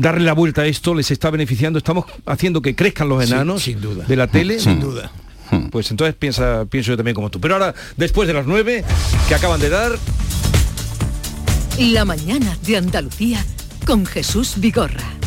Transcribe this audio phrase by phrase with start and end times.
[0.00, 1.78] darle la vuelta a esto les está beneficiando.
[1.78, 4.04] Estamos haciendo que crezcan los enanos sin duda.
[4.06, 4.58] de la tele.
[4.58, 5.10] Sin duda.
[5.70, 7.38] Pues entonces piensa, pienso yo también como tú.
[7.38, 8.84] Pero ahora, después de las nueve
[9.28, 9.92] que acaban de dar,
[11.78, 13.44] La mañana de Andalucía
[13.86, 15.21] con Jesús Vigorra.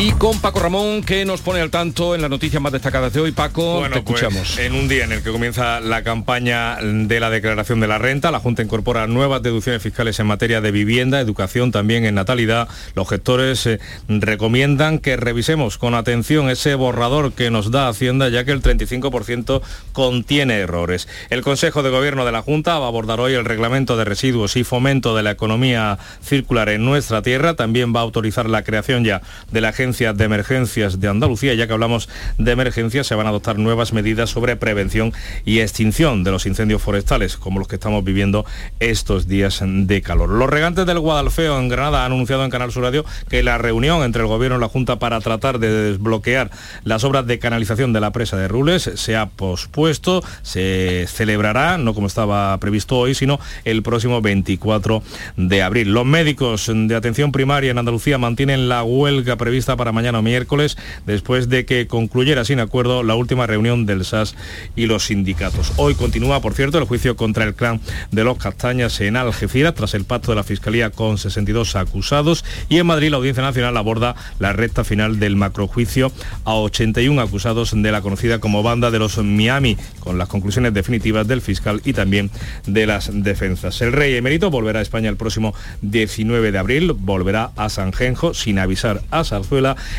[0.00, 3.18] Y con Paco Ramón, que nos pone al tanto en las noticias más destacadas de
[3.18, 3.32] hoy.
[3.32, 4.56] Paco, te pues, escuchamos.
[4.56, 8.30] en un día en el que comienza la campaña de la declaración de la renta,
[8.30, 12.68] la Junta incorpora nuevas deducciones fiscales en materia de vivienda, educación, también en natalidad.
[12.94, 18.44] Los gestores eh, recomiendan que revisemos con atención ese borrador que nos da Hacienda, ya
[18.44, 21.08] que el 35% contiene errores.
[21.28, 24.54] El Consejo de Gobierno de la Junta va a abordar hoy el reglamento de residuos
[24.54, 27.54] y fomento de la economía circular en nuestra tierra.
[27.54, 31.54] También va a autorizar la creación ya de la Agencia de Emergencias de Andalucía.
[31.54, 35.14] Ya que hablamos de emergencias, se van a adoptar nuevas medidas sobre prevención
[35.46, 38.44] y extinción de los incendios forestales, como los que estamos viviendo
[38.80, 40.28] estos días de calor.
[40.28, 44.02] Los regantes del Guadalfeo en Granada han anunciado en Canal Sur Radio que la reunión
[44.02, 46.50] entre el Gobierno y la Junta para tratar de desbloquear
[46.84, 51.94] las obras de canalización de la presa de Rules se ha pospuesto, se celebrará, no
[51.94, 55.02] como estaba previsto hoy, sino el próximo 24
[55.36, 55.94] de abril.
[55.94, 60.76] Los médicos de atención primaria en Andalucía mantienen la huelga prevista para mañana miércoles,
[61.06, 64.34] después de que concluyera sin acuerdo la última reunión del SAS
[64.76, 65.72] y los sindicatos.
[65.76, 69.94] Hoy continúa, por cierto, el juicio contra el clan de los Castañas en Algeciras, tras
[69.94, 74.14] el pacto de la Fiscalía con 62 acusados, y en Madrid la Audiencia Nacional aborda
[74.38, 76.12] la recta final del macrojuicio
[76.44, 81.26] a 81 acusados de la conocida como banda de los Miami, con las conclusiones definitivas
[81.26, 82.30] del fiscal y también
[82.66, 83.80] de las defensas.
[83.80, 88.58] El rey emérito volverá a España el próximo 19 de abril, volverá a Sanjenjo sin
[88.58, 89.24] avisar a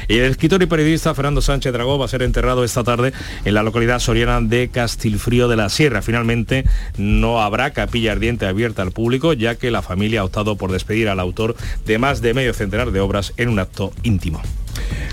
[0.08, 3.14] Y el escritor y periodista Fernando Sánchez Dragó va a ser enterrado esta tarde
[3.46, 6.02] en la localidad soriana de Castilfrío de la Sierra.
[6.02, 6.66] Finalmente
[6.98, 11.10] no habrá capilla ardiente abierta al público, ya que la familia ha optado por despedir
[11.10, 14.42] al autor de más de medio centenar de obras en un acto íntimo.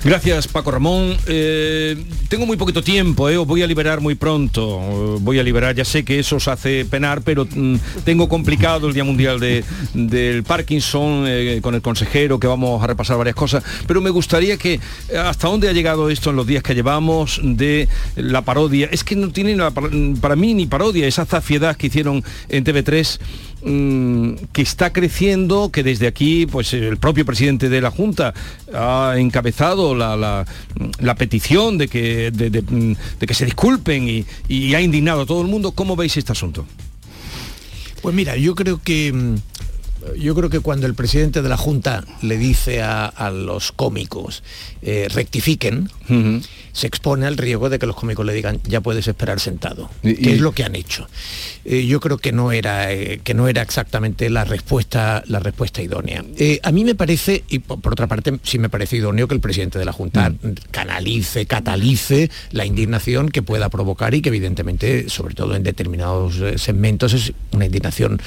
[0.06, 1.16] Gracias, Paco Ramón.
[1.26, 1.96] Eh,
[2.28, 5.16] tengo muy poquito tiempo, eh, os voy a liberar muy pronto.
[5.16, 7.74] eh, Voy a liberar, ya sé que eso os hace penar, pero mm,
[8.04, 11.26] tengo complicado el Día Mundial de- del Parkinson
[11.60, 13.64] con el consejero, que vamos a repasar varias cosas.
[13.88, 14.78] Pero me gustaría que,
[15.18, 18.88] ¿hasta dónde ha llegado esto en los días que llevamos de la parodia?
[18.92, 19.56] Es que no tiene
[20.20, 23.18] para mí ni parodia, esa zafiedad que hicieron en TV3
[23.66, 28.32] mm, que está creciendo, que desde aquí pues el propio presidente de la Junta
[28.72, 30.46] ha encabezado la, la-
[31.00, 35.22] la petición de que, de, de- mm, de que se disculpen y, y ha indignado
[35.22, 35.72] a todo el mundo.
[35.72, 36.64] ¿Cómo veis este asunto?
[38.02, 39.34] Pues mira, yo creo que mm,
[40.20, 44.44] yo creo que cuando el presidente de la Junta le dice a, a los cómicos
[44.80, 45.90] eh, rectifiquen,
[46.76, 50.14] se expone al riesgo de que los cómicos le digan ya puedes esperar sentado, Y-
[50.14, 51.08] que y- es lo que han hecho.
[51.64, 55.80] Eh, yo creo que no era eh, que no era exactamente la respuesta la respuesta
[55.80, 56.22] idónea.
[56.36, 59.34] Eh, a mí me parece y por, por otra parte sí me parece idóneo que
[59.34, 60.34] el presidente de la Junta
[60.70, 67.14] canalice, catalice la indignación que pueda provocar y que evidentemente, sobre todo en determinados segmentos,
[67.14, 68.20] es una indignación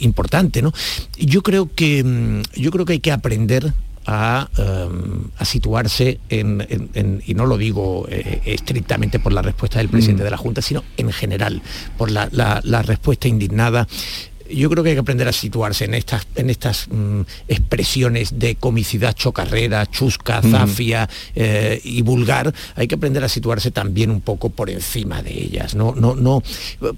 [0.00, 0.62] importante.
[0.62, 0.72] ¿no?
[1.18, 3.72] Yo creo que mm, yo creo que hay que aprender
[4.06, 9.42] a, em, a situarse en, en- en- y no lo digo eh, estrictamente por la
[9.42, 11.62] respuesta del presidente de la Junta, sino en general,
[11.96, 13.86] por la, la- la respuesta indignada.
[14.50, 18.56] Yo creo que hay que aprender a situarse en estas, en estas mm, expresiones de
[18.56, 22.52] comicidad chocarrera, chusca, zafia eh, y vulgar.
[22.76, 25.74] Hay que aprender a situarse también un poco por encima de ellas.
[25.74, 26.42] No, no, no,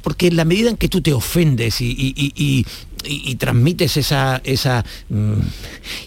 [0.03, 2.67] porque en la medida en que tú te ofendes y, y- y- y-
[3.05, 5.41] y- y transmites esa, esa mm,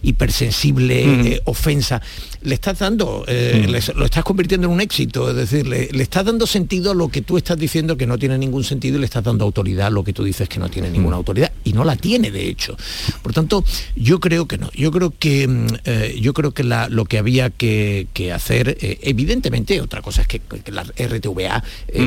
[0.03, 2.01] hipersensible eh, ofensa,
[2.41, 6.03] le estás dando, eh, les- lo estás convirtiendo en un éxito, es decir, le, le
[6.03, 8.99] estás dando sentido a lo que tú estás diciendo que no tiene ningún sentido y
[8.99, 11.73] le estás dando autoridad a lo que tú dices que no tiene ninguna autoridad y
[11.73, 12.77] no la tiene de hecho.
[13.21, 13.63] Por tanto,
[13.95, 17.17] yo creo que no, yo creo que mm, eh, yo creo que la- lo que
[17.17, 21.63] había que, que hacer, evidentemente, otra cosa es que, que la RTVA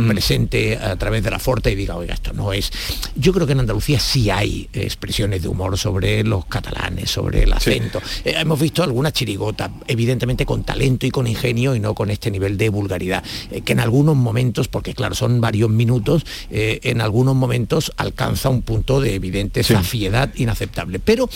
[0.09, 2.71] presente a través de la Forta y diga, oiga, esto no es.
[3.17, 7.53] Yo creo que en Andalucía sí hay expresiones de humor sobre los catalanes, sobre el
[7.53, 8.01] acento.
[8.25, 12.31] Eh, hemos visto alguna chirigota, evidentemente con talento y con ingenio y no con este
[12.31, 17.01] nivel de vulgaridad, eh, que en algunos momentos, porque claro, son varios minutos, eh, en
[17.01, 20.99] algunos momentos alcanza un punto de evidente safiedad inaceptable.
[20.99, 21.29] Pero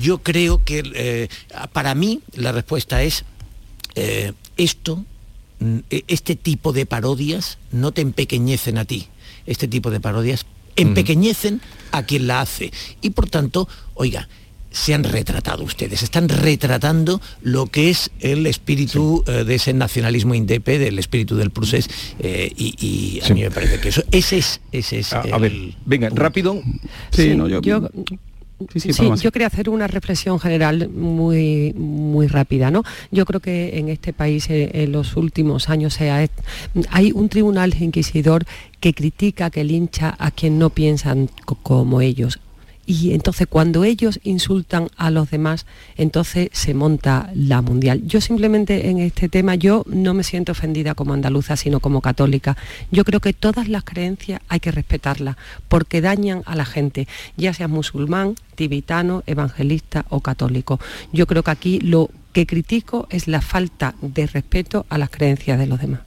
[0.00, 1.28] yo creo que
[1.72, 3.24] para mí la respuesta es
[4.56, 5.04] esto,
[5.60, 9.08] mm, e- este tipo de parodias no te empequeñecen a ti.
[9.46, 10.46] Este tipo de parodias
[10.76, 11.60] empequeñecen
[11.90, 12.72] a quien la hace.
[13.00, 14.28] Y por tanto, oiga,
[14.72, 20.34] se han retratado ustedes, están retratando lo que es el espíritu eh, de ese nacionalismo
[20.34, 21.88] indepe, del espíritu del procés,
[22.18, 25.52] eh, y, y a mí me parece que eso, ese es, ese es A, ver,
[25.84, 26.62] venga, rápido.
[27.10, 27.60] Sí, no, yo,
[28.74, 32.70] Sí, yo quería hacer una reflexión general muy, muy rápida.
[32.70, 32.82] ¿no?
[33.10, 35.98] Yo creo que en este país eh, en los últimos años
[36.90, 38.44] hay un tribunal inquisidor
[38.80, 41.28] que critica, que lincha a quien no piensan
[41.62, 42.40] como ellos
[42.84, 48.02] y entonces cuando ellos insultan a los demás, entonces se monta la mundial.
[48.04, 52.56] Yo simplemente en este tema, yo no me siento ofendida como andaluza, sino como católica.
[52.90, 55.36] Yo creo que todas las creencias hay que respetarlas,
[55.68, 57.06] porque dañan a la gente,
[57.36, 60.80] ya sea musulmán, tibetano, evangelista o católico.
[61.12, 65.58] Yo creo que aquí lo que critico es la falta de respeto a las creencias
[65.58, 66.00] de los demás.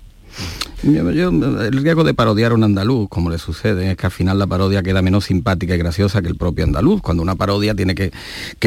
[0.84, 4.46] El riesgo de parodiar a un andaluz, como le sucede, es que al final la
[4.46, 8.12] parodia queda menos simpática y graciosa que el propio andaluz, cuando una parodia tiene que,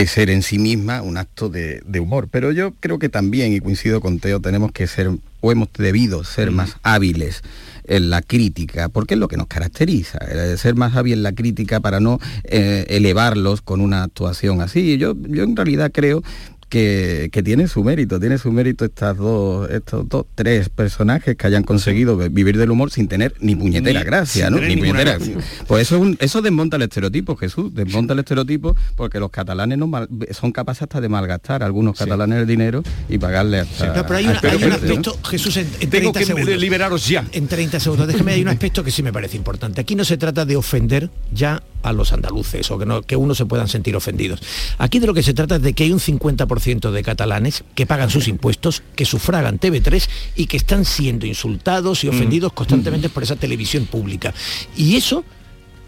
[0.07, 2.29] ser en sí misma un acto de, humor.
[2.31, 5.11] Pero yo creo que también, y coincido con Teo, tenemos que ser,
[5.41, 7.43] o hemos debido ser más hábiles
[7.85, 10.19] en la crítica, porque es lo que nos caracteriza,
[10.57, 14.99] ser más hábil en la crítica para no eh, elevarlos con una actuación así.
[14.99, 16.23] Yo, yo en realidad creo
[16.69, 21.63] que, tiene su mérito, tiene su mérito estas dos, estos dos, tres personajes que hayan
[21.63, 24.61] conseguido vivir del humor sin tener ni puñetera gracia, ¿no?
[24.61, 25.19] Ni puñetera.
[25.67, 29.91] Pues eso, eso desmonta el estereotipo, Jesús, desmonta el estereotipo porque los catalanes no
[30.33, 34.07] son capaces hasta de malgastar algunos catalanes el dinero y pagarle hasta...
[34.07, 34.33] pero hay, un,
[34.73, 36.57] aspecto, Jesús, en, 30 segundos.
[36.59, 37.25] liberaros ya.
[37.33, 39.81] En 30 segundos, déjeme, hay un aspecto que sí me parece importante.
[39.81, 43.35] Aquí no se trata de ofender ya a los andaluces o que, no, que uno
[43.35, 44.41] se puedan sentir ofendidos.
[44.79, 47.87] Aquí de lo que se trata es de que hay un 50% de catalanes que
[47.87, 53.23] pagan sus impuestos, que sufragan TV3 y que están siendo insultados y ofendidos constantemente por
[53.23, 54.35] esa televisión pública.
[54.77, 55.25] Y eso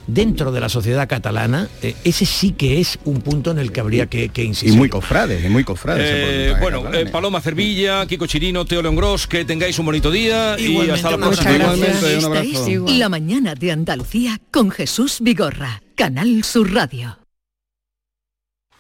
[0.07, 3.81] dentro de la sociedad catalana, eh, ese sí que es un punto en el que
[3.81, 4.75] habría que, insistir.
[4.75, 6.51] Y muy cofrade, y muy cofrade.
[6.51, 10.59] Eh, bueno, eh, Paloma Cervilla, Kiko Chirino, Teo León Gros, que tengáis un bonito día
[10.59, 11.75] y hasta la próxima.
[12.87, 17.19] La mañana de Andalucía con Jesús Vigorra, Canal Sur Radio.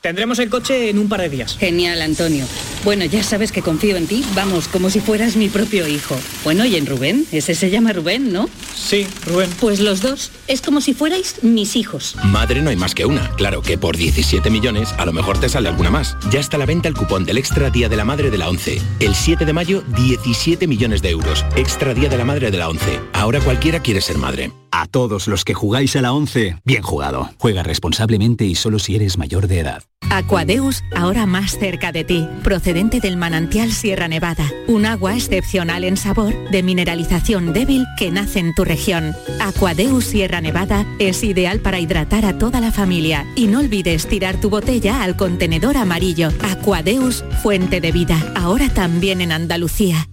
[0.00, 1.56] Tendremos el coche en un par de días.
[1.58, 2.46] Genial, Antonio.
[2.82, 6.16] Bueno, ya sabes que confío en ti, vamos, como si fueras mi propio hijo.
[6.44, 8.48] Bueno, y en Rubén, ese se llama Rubén, ¿no?
[8.74, 9.50] Sí, Rubén.
[9.60, 12.16] Pues los dos, es como si fuerais mis hijos.
[12.24, 13.30] Madre no hay más que una.
[13.36, 16.16] Claro que por 17 millones a lo mejor te sale alguna más.
[16.30, 18.48] Ya está a la venta el cupón del Extra Día de la Madre de la
[18.48, 18.80] 11.
[19.00, 21.44] El 7 de mayo, 17 millones de euros.
[21.56, 22.98] Extra Día de la Madre de la 11.
[23.12, 24.52] Ahora cualquiera quiere ser madre.
[24.72, 27.28] A todos los que jugáis a la 11, bien jugado.
[27.38, 29.82] Juega responsablemente y solo si eres mayor de edad.
[30.10, 32.28] Aquadeus, ahora más cerca de ti,
[32.72, 38.54] del manantial Sierra Nevada, un agua excepcional en sabor, de mineralización débil que nace en
[38.54, 39.12] tu región.
[39.40, 44.40] Aquadeus Sierra Nevada es ideal para hidratar a toda la familia y no olvides tirar
[44.40, 46.28] tu botella al contenedor amarillo.
[46.42, 50.08] Aquadeus, fuente de vida, ahora también en Andalucía.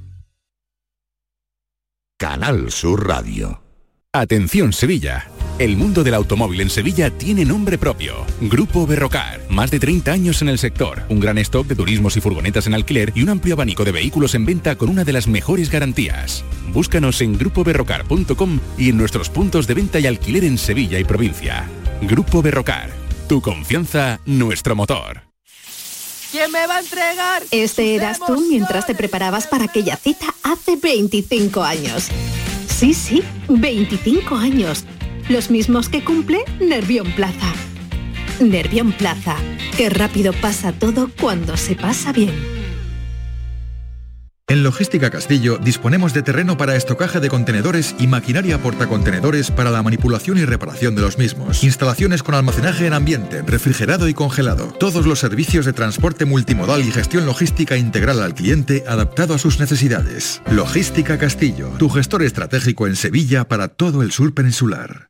[2.18, 3.62] Canal Sur Radio.
[4.12, 5.27] Atención Sevilla.
[5.59, 8.27] El mundo del automóvil en Sevilla tiene nombre propio.
[8.42, 9.42] Grupo Berrocar.
[9.50, 11.01] Más de 30 años en el sector.
[11.09, 14.36] Un gran stock de turismos y furgonetas en alquiler y un amplio abanico de vehículos
[14.36, 16.44] en venta con una de las mejores garantías.
[16.71, 21.68] Búscanos en grupoberrocar.com y en nuestros puntos de venta y alquiler en Sevilla y provincia.
[22.04, 22.92] Grupo Berrocar.
[23.27, 25.24] Tu confianza, nuestro motor.
[26.31, 27.42] ¿Quién me va a entregar?
[27.50, 32.09] Este eras tú mientras te preparabas para aquella cita hace 25 años.
[32.68, 34.86] Sí, sí, 25 años
[35.29, 37.53] los mismos que cumple Nervión Plaza.
[38.39, 39.35] Nervión Plaza,
[39.75, 42.33] qué rápido pasa todo cuando se pasa bien.
[44.49, 49.83] En Logística Castillo disponemos de terreno para estocaje de contenedores y maquinaria portacontenedores para la
[49.83, 51.66] manipulación y reparación de los mismos.
[51.66, 54.68] Instalaciones con almacenaje en ambiente, refrigerado y congelado.
[54.80, 59.59] Todos los servicios de transporte multimodal y gestión logística integral al cliente adaptado a sus
[59.59, 60.42] necesidades.
[60.49, 65.09] Logística Castillo, tu gestor estratégico en Sevilla para todo el sur peninsular.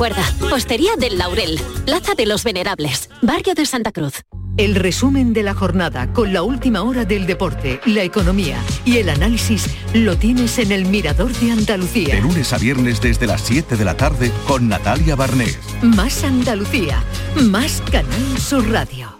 [0.00, 4.22] Recuerda, Postería del Laurel, Plaza de los Venerables, Barrio de Santa Cruz.
[4.56, 9.10] El resumen de la jornada con la última hora del deporte, la economía y el
[9.10, 12.14] análisis lo tienes en el Mirador de Andalucía.
[12.14, 15.58] De lunes a viernes desde las 7 de la tarde con Natalia Barnés.
[15.82, 17.04] Más Andalucía,
[17.36, 19.19] más Canal Sur Radio.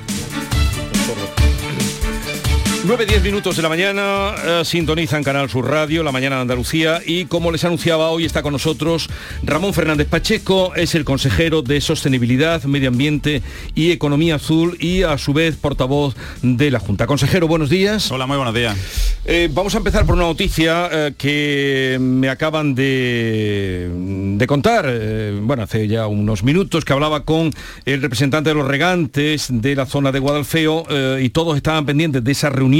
[2.83, 7.25] 9-10 minutos de la mañana, eh, sintonizan Canal Sur Radio, la mañana de Andalucía, y
[7.25, 9.07] como les anunciaba hoy está con nosotros
[9.43, 13.43] Ramón Fernández Pacheco, es el consejero de Sostenibilidad, Medio Ambiente
[13.75, 17.05] y Economía Azul y a su vez portavoz de la Junta.
[17.05, 18.11] Consejero, buenos días.
[18.11, 18.75] Hola, muy buenos días.
[19.25, 23.91] Eh, vamos a empezar por una noticia eh, que me acaban de,
[24.37, 27.51] de contar, eh, bueno, hace ya unos minutos, que hablaba con
[27.85, 30.85] el representante de los regantes de la zona de Guadalfeo
[31.19, 32.70] y todos estaban pendientes de esa reunión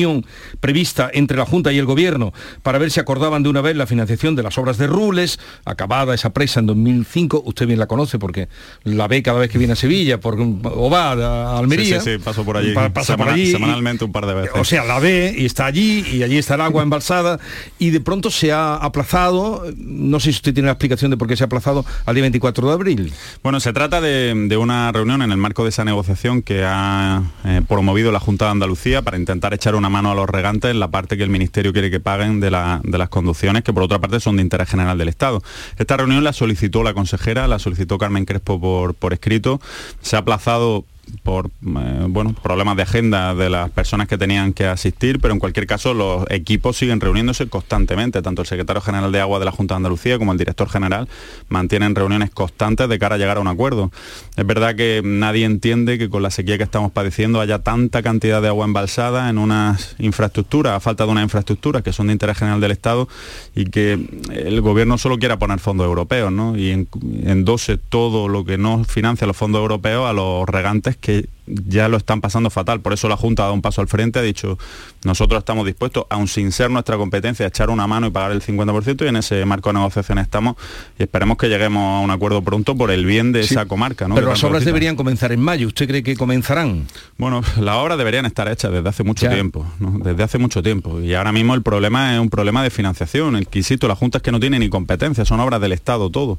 [0.60, 2.34] prevista entre la Junta y el Gobierno
[2.64, 6.14] para ver si acordaban de una vez la financiación de las obras de Rules, acabada
[6.14, 8.48] esa presa en 2005, usted bien la conoce porque
[8.84, 12.00] la ve cada vez que viene a Sevilla por, o va a Almería.
[12.02, 14.52] Sí, sí, sí, paso por allí, Pa- pasa por allí semanalmente un par de veces.
[14.56, 17.40] o sea, la ve y está allí y allí está el agua embalsada
[17.80, 21.28] y de pronto se ha aplazado, no sé si usted tiene la explicación de por
[21.28, 23.14] qué se ha aplazado al día 24 de abril.
[23.44, 27.24] Bueno, se trata de, de una reunión en el marco de esa negociación que ha
[27.46, 30.80] eh, promovido la Junta de Andalucía para intentar echar una mano a los regantes en
[30.80, 33.84] la parte que el Ministerio quiere que paguen de, la- de las conducciones, que por
[33.84, 35.42] otra parte son de interés general del Estado.
[35.78, 39.60] Esta reunión la solicitó la consejera, la solicitó Carmen Crespo por escrito.
[40.02, 40.86] Se ha aplazado
[41.24, 45.40] por eh, bueno problemas de agenda de las personas que tenían que asistir, pero en
[45.40, 49.52] cualquier caso los equipos siguen reuniéndose constantemente, tanto el secretario general de Agua de la
[49.52, 51.08] Junta de Andalucía como el director general
[51.50, 53.92] mantienen reuniones constantes de cara a llegar a un acuerdo.
[54.38, 58.42] Es verdad que nadie entiende que con la sequía que estamos padeciendo haya tanta cantidad
[58.42, 62.38] de agua embalsada en unas infraestructuras, a falta de unas infraestructuras que son de interés
[62.38, 63.08] general del Estado
[63.56, 64.00] y que
[64.32, 66.58] el gobierno solo quiera poner fondos europeos, ¿no?
[66.58, 66.88] Y en-
[67.26, 71.98] endose todo lo que no financia los fondos europeos a los regantes que ya lo
[71.98, 72.82] están pasando fatal.
[72.82, 74.58] Por eso la Junta ha dado un paso al frente, ha dicho,
[75.04, 78.42] nosotros estamos dispuestos, aun sin ser nuestra competencia, a echar una mano y pagar el
[78.42, 80.56] 50% y en ese marco de negociación estamos
[81.00, 84.08] y esperemos que lleguemos a un acuerdo pronto por el bien de Sí, esa comarca.
[84.08, 84.16] ¿no?
[84.16, 85.68] Pero que las obras deberían comenzar en mayo.
[85.68, 86.86] ¿Usted cree que comenzarán?
[87.18, 89.34] Bueno, las obras deberían estar hechas desde hace mucho Ya.
[89.34, 89.98] tiempo, ¿no?
[90.00, 91.02] desde hace mucho tiempo.
[91.02, 93.36] Y ahora mismo el problema es un problema de financiación.
[93.36, 96.10] El que insisto, la Junta es que no tiene ni competencia, son obras del Estado
[96.10, 96.38] todo.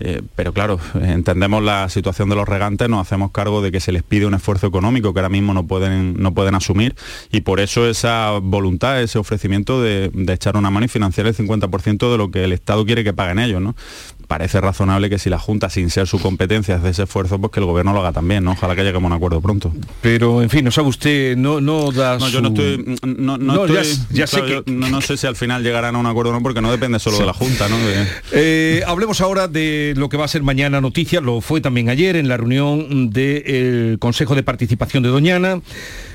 [0.00, 3.92] Eh, pero claro, entendemos la situación de los regantes, nos hacemos cargo de que se
[3.92, 6.94] les pide un esfuerzo económico que ahora mismo no pueden, no pueden asumir
[7.32, 11.34] y por eso esa voluntad, ese ofrecimiento de, de echar una mano y financiar el
[11.34, 13.74] 50% de lo que el Estado quiere que paguen ellos, ¿no?
[14.28, 17.60] Parece razonable que si la Junta, sin ser su competencia, hace ese esfuerzo, pues que
[17.60, 18.52] el gobierno lo haga también, ¿no?
[18.52, 19.72] Ojalá que lleguemos a un acuerdo pronto.
[20.00, 22.96] Pero, en fin, no sabe usted, no, no da No, yo su- no estoy.
[23.04, 25.36] No, no No, ya- estoy- ya sé claro, que- yo no, no sé si al
[25.36, 27.76] final llegarán a un acuerdo o no, porque no depende solo de la Junta, ¿no?
[27.78, 31.88] De- Eh, hablemos ahora de lo que va a ser mañana noticia, lo fue también
[31.90, 35.60] ayer en la reunión del Consejo de Participación de Doñana.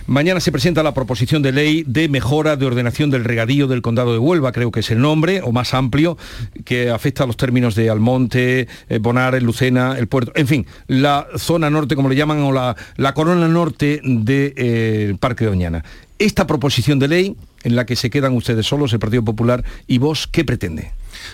[0.09, 4.11] Mañana se presenta la proposición de ley de mejora de ordenación del regadío del Condado
[4.11, 6.17] de Huelva, creo que es el nombre, o más amplio,
[6.65, 11.27] que afecta a los términos de Almonte, eh, Bonares, Lucena, el puerto, en fin, la
[11.37, 15.85] zona norte, como le llaman, o la, la corona norte del Parque de Doñana.
[16.17, 19.97] Esta proposición de ley, en la que se quedan ustedes solos, el Partido Popular y
[19.97, 20.91] vos, ¿qué pretende?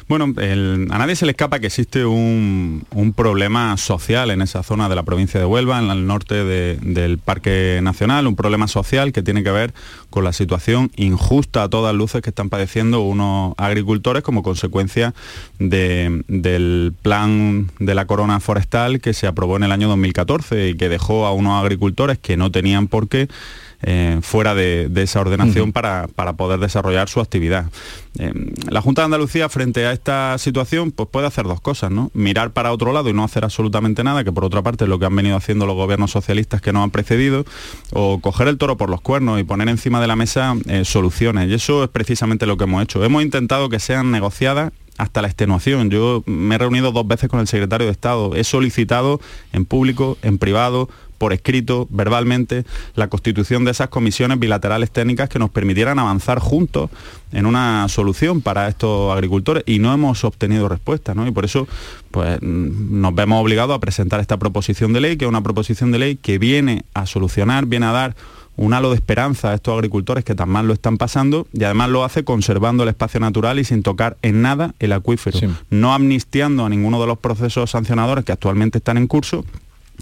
[0.07, 4.89] Bueno, a nadie se le escapa que existe un, un problema social en esa zona
[4.89, 9.11] de la provincia de Huelva, en el norte de- del Parque Nacional, un problema social
[9.11, 9.73] que tiene que ver
[10.09, 15.13] con la situación injusta a todas luces que están padeciendo unos agricultores como consecuencia
[15.59, 20.75] de- del plan de la corona forestal que se aprobó en el año 2014 y
[20.75, 23.27] que dejó a unos agricultores que no tenían por qué
[23.87, 27.67] eh, fuera de, de esa ordenación para, para poder desarrollar su actividad.
[28.17, 28.33] Eh,
[28.67, 32.09] la Junta de Andalucía frente a esta situación pues puede hacer dos cosas, ¿no?
[32.15, 34.97] Mirar para otro lado y no hacer absolutamente nada, que por otra parte es lo
[34.97, 37.45] que han venido haciendo los gobiernos socialistas que nos han precedido,
[37.93, 41.47] o coger el toro por los cuernos y poner encima de la mesa eh, soluciones.
[41.49, 43.03] Y eso es precisamente lo que hemos hecho.
[43.03, 45.89] Hemos intentado que sean negociadas hasta la extenuación.
[45.89, 48.35] Yo me he reunido dos veces con el secretario de Estado.
[48.35, 49.19] He solicitado
[49.51, 50.89] en público, en privado,
[51.25, 56.91] por escrito, verbalmente, la constitución de esas comisiones bilaterales técnicas que nos permitieran avanzar juntos
[57.31, 61.25] en una solución para estos agricultores y no hemos obtenido respuesta, ¿no?
[61.25, 61.67] Y por eso
[62.11, 65.91] pues mm, nos vemos obligados a presentar esta proposición de ley, que es una proposición
[65.91, 68.15] de ley que viene a solucionar, viene a dar
[68.55, 71.89] un halo de esperanza a estos agricultores que tan mal lo están pasando y además
[71.89, 75.39] lo hace conservando el espacio natural y sin tocar en nada el acuífero,
[75.71, 79.43] no amnistiando a ninguno de los procesos sancionadores que actualmente están en curso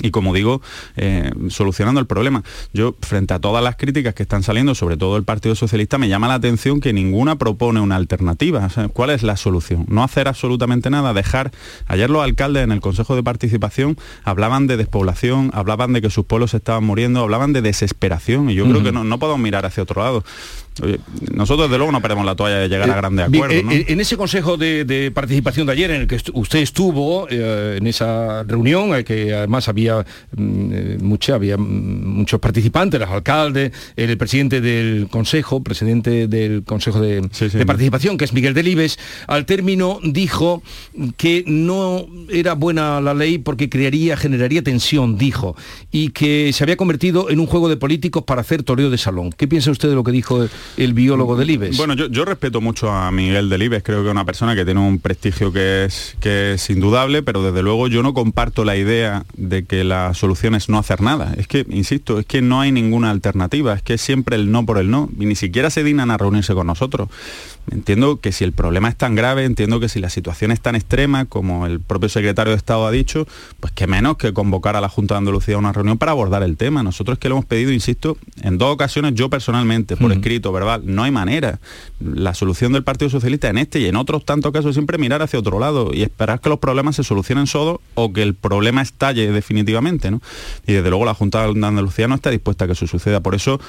[0.02, 0.62] y como digo,
[0.96, 2.44] eh, solucionando el problema.
[2.74, 6.10] Yo, frente a todas las críticas que están saliendo, sobre todo el Partido Socialista, me
[6.10, 8.66] llama la atención que ninguna propone una alternativa.
[8.66, 9.86] O sea, ¿Cuál es la solución?
[9.90, 11.52] No hacer absolutamente nada, dejar...
[11.88, 16.26] Ayer los alcaldes en el Consejo de Participación hablaban de despoblación, hablaban de que sus
[16.26, 19.66] pueblos se estaban muriendo, hablaban de desesperación, y yo creo que no, no podemos mirar
[19.66, 20.24] hacia otro lado.
[21.34, 23.64] Nosotros desde luego no perdemos la toalla de llegar a grandes acuerdos.
[23.70, 29.04] En ese consejo de, participación de ayer en el que usted estuvo, en esa reunión,
[29.04, 36.28] que además había, mm, mucha, había muchos participantes, los alcaldes, el presidente del consejo, presidente
[36.28, 40.64] del consejo de, de participación, que es Miguel Delibes, al término dijo
[41.18, 45.56] que no era buena la ley porque crearía, generaría tensión, dijo,
[45.92, 49.32] y que se había convertido en un juego de políticos para hacer toreo de salón.
[49.32, 50.50] ¿Qué piensa usted de lo que dijo el
[50.94, 51.78] biólogo Delibes?
[51.78, 55.00] Bueno, yo, respeto mucho a Miguel Delibes, creo que es una persona que tiene un
[55.00, 59.66] prestigio que es, que es indudable, pero desde luego yo no comparto la idea de
[59.66, 61.34] que la solución es no hacer nada.
[61.38, 64.66] Es que, insisto, es que no hay ninguna alternativa, es que es siempre el no
[64.66, 67.10] por el no, y ni siquiera se dignan a reunirse con nosotros.
[67.72, 70.76] Entiendo que si el problema es tan grave, entiendo que si la situación es tan
[70.76, 73.26] extrema, como el propio secretario de Estado ha dicho,
[73.60, 76.44] pues que menos que convocar a la Junta de Andalucía a una reunión para abordar
[76.44, 76.84] el tema.
[76.84, 81.04] Nosotros que lo hemos pedido, insisto, en dos ocasiones yo personalmente, por escrito, verbal, no
[81.04, 81.60] hay manera.
[82.00, 85.40] La solución del Partido Socialista en este y en otros tantos casos siempre mirar hacia
[85.40, 89.32] otro lado y esperar que los problemas se solucionen solos o que el problema estalle
[89.32, 90.12] definitivamente.
[90.12, 90.22] ¿no?
[90.68, 93.22] Y desde luego la Junta de Andalucía no está dispuesta a que eso suceda.
[93.22, 93.60] Por eso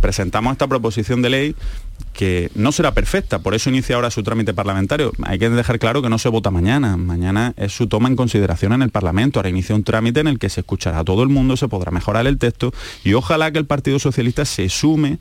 [0.00, 1.56] presentamos esta proposición de ley
[2.12, 5.12] que no será perfecta, por eso inicia ahora su trámite parlamentario.
[5.24, 8.72] Hay que dejar claro que no se vota mañana, mañana es su toma en consideración
[8.72, 11.28] en el Parlamento, ahora inicia un trámite en el que se escuchará a todo el
[11.28, 12.72] mundo, se podrá mejorar el texto
[13.02, 15.18] y ojalá que el Partido Socialista se sume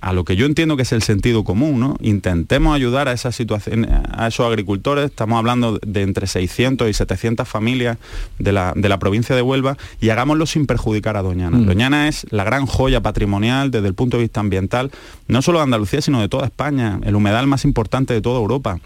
[0.00, 1.96] a lo que yo entiendo que es el sentido común, ¿no?
[2.00, 7.48] Intentemos ayudar a esa situación, a esos agricultores, estamos hablando de entre 600 y 700
[7.48, 7.98] familias
[8.38, 11.58] de la, provincia de Huelva, y hagámoslo sin perjudicar a Doñana.
[11.58, 11.66] Mm.
[11.66, 14.90] Doñana es la gran joya patrimonial desde el punto de vista ambiental,
[15.26, 18.80] no solo de Andalucía, sino de toda España, el humedal más importante de toda Europa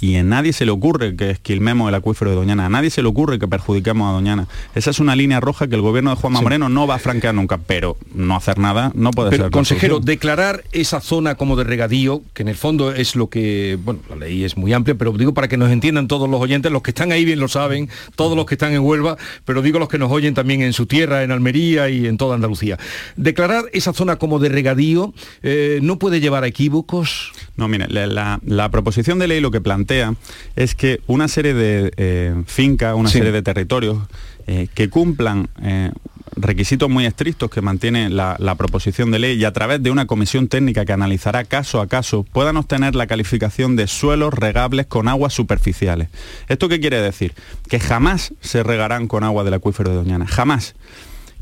[0.00, 3.02] y a nadie se le ocurre que esquilmemos el acuífero de Doñana, a nadie se
[3.02, 4.46] le ocurre que perjudiquemos a Doñana.
[4.74, 7.34] Esa es una línea roja que el gobierno de Juanma Moreno no va a franquear
[7.34, 9.50] nunca, pero no hacer nada no puede pero, ser.
[9.50, 14.00] Consejero, declarar esa zona como de regadío, que en el fondo es lo que, bueno,
[14.08, 16.82] la ley es muy amplia, pero digo para que nos entiendan todos los oyentes, los
[16.82, 19.88] que están ahí bien lo saben, todos los que están en Huelva, pero digo los
[19.88, 22.78] que nos oyen también en su tierra, en Almería y en toda Andalucía.
[23.16, 27.32] Declarar esa zona como de regadío eh, no puede llevar a equívocos.
[27.56, 30.14] No, mire, la, la proposición de ley lo que plantea
[30.56, 33.98] es que una serie de eh, fincas, una serie de territorios
[34.46, 35.90] eh, que cumplan eh,
[36.36, 40.48] requisitos muy estrictos que mantiene la, proposición de ley y a través de una comisión
[40.48, 45.32] técnica que analizará caso a caso puedan obtener la calificación de suelos regables con aguas
[45.32, 46.08] superficiales.
[46.48, 47.34] ¿Esto qué quiere decir?
[47.68, 50.74] Que jamás se regarán con agua del acuífero de Doñana, jamás.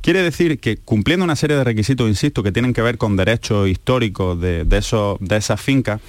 [0.03, 3.69] Quiere decir que cumpliendo una serie de requisitos, insisto, que tienen que ver con derechos
[3.69, 6.01] históricos de, de, de esas fincas,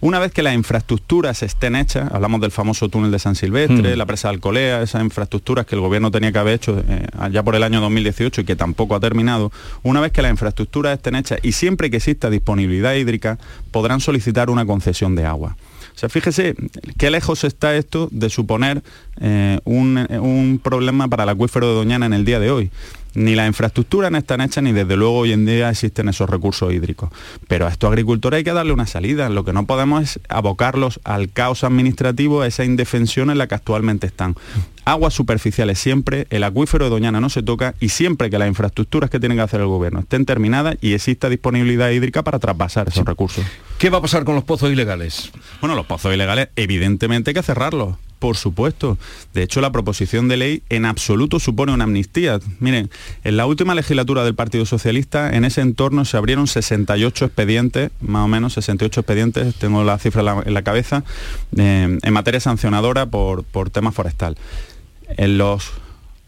[0.00, 3.98] una vez que las infraestructuras estén hechas, hablamos del famoso túnel de San Silvestre, hmm.
[3.98, 7.42] la presa de Alcolea, esas infraestructuras que el gobierno tenía que haber hecho eh, allá
[7.42, 11.14] por el año 2018 y que tampoco ha terminado, una vez que las infraestructuras estén
[11.14, 13.38] hechas y siempre que exista disponibilidad hídrica,
[13.70, 15.58] podrán solicitar una concesión de agua.
[15.94, 16.54] O sea, fíjese
[16.96, 18.82] qué lejos está esto de suponer
[19.20, 22.70] eh, un, un problema para el acuífero de Doñana en el día de hoy
[23.14, 26.72] ni las infraestructuras no están hechas ni desde luego hoy en día existen esos recursos
[26.72, 27.10] hídricos.
[27.48, 29.28] Pero a estos agricultores hay que darle una salida.
[29.28, 33.54] Lo que no podemos es abocarlos al caos administrativo, a esa indefensión en la que
[33.54, 34.34] actualmente están.
[34.84, 39.10] Aguas superficiales siempre, el acuífero de Doñana no se toca y siempre que las infraestructuras
[39.10, 43.04] que tienen que hacer el gobierno estén terminadas y exista disponibilidad hídrica para traspasar esos
[43.04, 43.44] recursos.
[43.78, 45.30] ¿Qué va a pasar con los pozos ilegales?
[45.60, 48.98] Bueno, los pozos ilegales evidentemente hay que cerrarlos por supuesto.
[49.34, 52.38] De hecho, la proposición de ley en absoluto supone una amnistía.
[52.60, 52.88] Miren,
[53.24, 58.24] en la última legislatura del Partido Socialista, en ese entorno se abrieron 68 expedientes, más
[58.24, 61.02] o menos 68 expedientes, tengo la cifra en la, cabeza,
[61.56, 64.36] eh, en materia sancionadora por, por tema forestal.
[65.16, 65.72] En los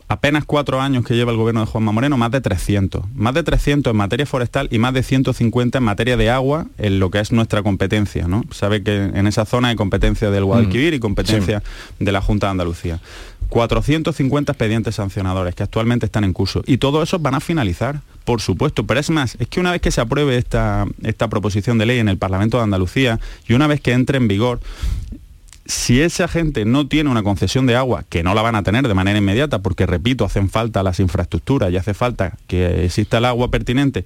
[0.09, 3.05] apenas cuatro años que lleva el gobierno de Juanma Moreno, más de 300.
[3.15, 6.99] Más de 300 en materia forestal y más de 150 en materia de agua, en
[6.99, 8.29] lo que es nuestra competencia.
[8.29, 8.45] ¿no?
[8.51, 11.63] Sabe que en esa zona hay competencia del Guadalquivir y competencia
[11.99, 13.01] de la Junta de Andalucía.
[13.49, 16.63] 450 expedientes sancionadores que actualmente están en curso.
[16.67, 18.85] Y todos esos van a finalizar, por supuesto.
[18.85, 21.99] Pero es más, es que una vez que se apruebe esta, esta proposición de ley
[21.99, 24.61] en el Parlamento de Andalucía y una vez que entre en vigor,
[25.67, 28.87] si esa gente no tiene una concesión de agua, que no la van a tener
[28.87, 33.25] de manera inmediata, porque repito, hacen falta las infraestructuras y hace falta que exista el
[33.25, 34.05] agua pertinente,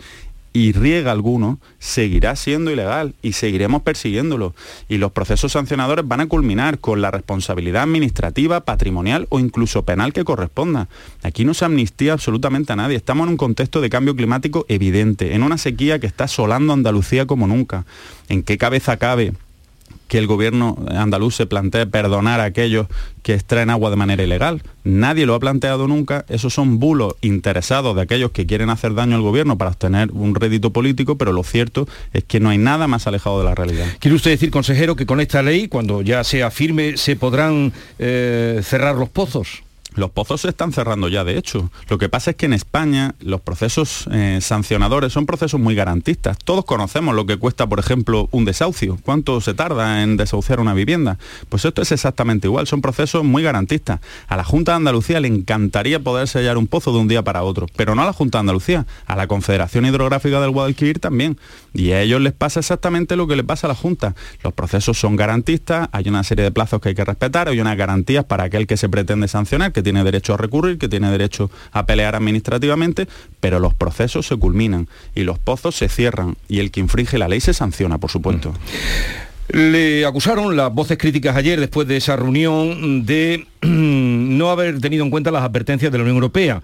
[0.52, 4.54] y riega alguno, seguirá siendo ilegal y seguiremos persiguiéndolo.
[4.88, 10.12] Y los procesos sancionadores van a culminar con la responsabilidad administrativa, patrimonial o incluso penal
[10.12, 10.88] que corresponda.
[11.22, 12.96] Aquí no se amnistía absolutamente a nadie.
[12.96, 17.26] Estamos en un contexto de cambio climático evidente, en una sequía que está asolando Andalucía
[17.26, 17.84] como nunca.
[18.28, 19.34] ¿En qué cabeza cabe
[20.08, 22.86] que el gobierno andaluz se plantee perdonar a aquellos
[23.22, 24.62] que extraen agua de manera ilegal.
[24.84, 26.24] Nadie lo ha planteado nunca.
[26.28, 30.34] Esos son bulos interesados de aquellos que quieren hacer daño al gobierno para obtener un
[30.34, 33.86] rédito político, pero lo cierto es que no hay nada más alejado de la realidad.
[33.98, 38.60] ¿Quiere usted decir, consejero, que con esta ley, cuando ya sea firme, se podrán eh,
[38.64, 39.62] cerrar los pozos?
[39.98, 41.70] Los pozos se están cerrando ya, de hecho.
[41.88, 46.38] Lo que pasa es que en España los procesos eh, sancionadores son procesos muy garantistas.
[46.38, 48.98] Todos conocemos lo que cuesta, por ejemplo, un desahucio.
[49.02, 51.18] ¿Cuánto se tarda en desahuciar una vivienda?
[51.48, 52.68] Pues esto es exactamente igual.
[52.68, 53.98] Son procesos muy garantistas.
[54.28, 57.42] A la Junta de Andalucía le encantaría poder sellar un pozo de un día para
[57.42, 61.38] otro, pero no a la Junta de Andalucía, a la Confederación Hidrográfica del Guadalquivir también.
[61.74, 64.14] Y a ellos les pasa exactamente lo que les pasa a la Junta.
[64.44, 67.76] Los procesos son garantistas, hay una serie de plazos que hay que respetar, hay unas
[67.76, 71.50] garantías para aquel que se pretende sancionar, que tiene derecho a recurrir, que tiene derecho
[71.72, 73.08] a pelear administrativamente,
[73.40, 77.26] pero los procesos se culminan y los pozos se cierran y el que infringe la
[77.26, 78.52] ley se sanciona, por supuesto.
[79.48, 85.10] Le acusaron las voces críticas ayer después de esa reunión de no haber tenido en
[85.10, 86.60] cuenta las advertencias de la Unión Europea.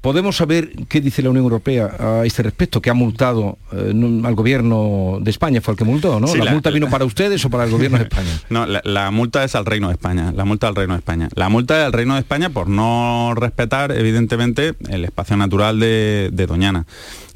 [0.00, 2.80] ¿Podemos saber qué dice la Unión Europea a este respecto?
[2.80, 3.92] Que ha multado eh,
[4.24, 6.26] al gobierno de España, fue el que multó, ¿no?
[6.26, 8.30] Sí, ¿La, la- multa vino para ustedes o para el gobierno de España?
[8.48, 11.28] No, la, la multa es al Reino de España, la multa al Reino de España.
[11.34, 16.30] La multa es al Reino de España por no respetar, evidentemente, el espacio natural de,
[16.32, 16.86] de Doñana.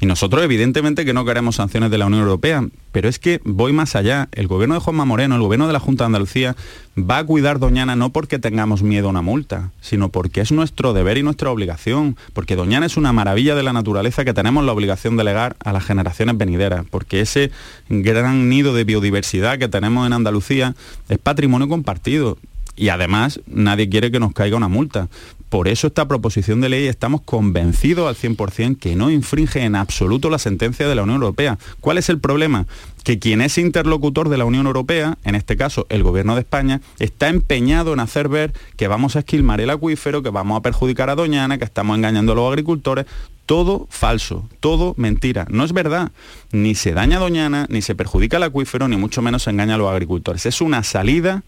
[0.01, 3.71] Y nosotros, evidentemente, que no queremos sanciones de la Unión Europea, pero es que voy
[3.73, 4.27] más allá.
[4.33, 6.55] El gobierno de Juanma Moreno, el gobierno de la Junta de Andalucía,
[6.97, 10.93] va a cuidar Doñana no porque tengamos miedo a una multa, sino porque es nuestro
[10.93, 14.73] deber y nuestra obligación, porque Doñana es una maravilla de la naturaleza que tenemos la
[14.73, 17.51] obligación de legar a las generaciones venideras, porque ese
[17.89, 20.75] gran nido de biodiversidad que tenemos en Andalucía
[21.09, 22.37] es patrimonio compartido
[22.75, 25.07] y además nadie quiere que nos caiga una multa.
[25.49, 30.29] Por eso esta proposición de ley estamos convencidos al 100% que no infringe en absoluto
[30.29, 31.57] la sentencia de la Unión Europea.
[31.79, 32.65] ¿Cuál es el problema?
[33.03, 36.81] Que quien es interlocutor de la Unión Europea, en este caso el Gobierno de España,
[36.99, 41.09] está empeñado en hacer ver que vamos a esquilmar el acuífero, que vamos a perjudicar
[41.09, 43.05] a Doñana, que estamos engañando a los agricultores.
[43.45, 45.45] Todo falso, todo mentira.
[45.51, 46.11] No es verdad.
[46.51, 49.75] Ni se daña a Doñana, ni se perjudica el acuífero, ni mucho menos se engaña
[49.75, 50.47] a los agricultores.
[50.47, 51.43] Es una salida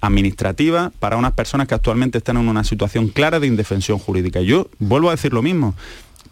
[0.00, 4.40] administrativa para unas personas que actualmente están en una situación clara de indefensión jurídica.
[4.40, 5.74] Yo vuelvo a decir lo mismo,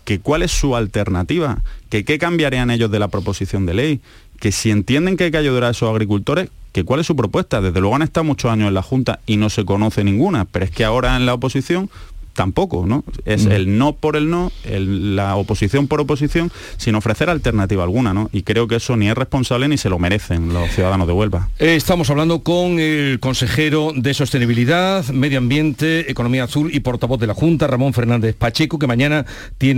[0.05, 4.00] que cuál es su alternativa, que qué cambiarían ellos de la proposición de ley,
[4.38, 7.61] que si entienden que hay que ayudar a esos agricultores, que cuál es su propuesta.
[7.61, 10.64] Desde luego han estado muchos años en la Junta y no se conoce ninguna, pero
[10.64, 11.88] es que ahora en la oposición
[12.35, 13.05] tampoco, ¿no?
[13.25, 18.12] Es el no por el no, el- la oposición por oposición, sin ofrecer alternativa alguna,
[18.12, 18.29] ¿no?
[18.33, 21.49] Y creo que eso ni es responsable ni se lo merecen los ciudadanos de Huelva.
[21.59, 27.27] Eh, Estamos hablando con el consejero de Sostenibilidad, Medio Ambiente, Economía Azul y portavoz de
[27.27, 29.25] la Junta, Ramón Fernández Pacheco, que mañana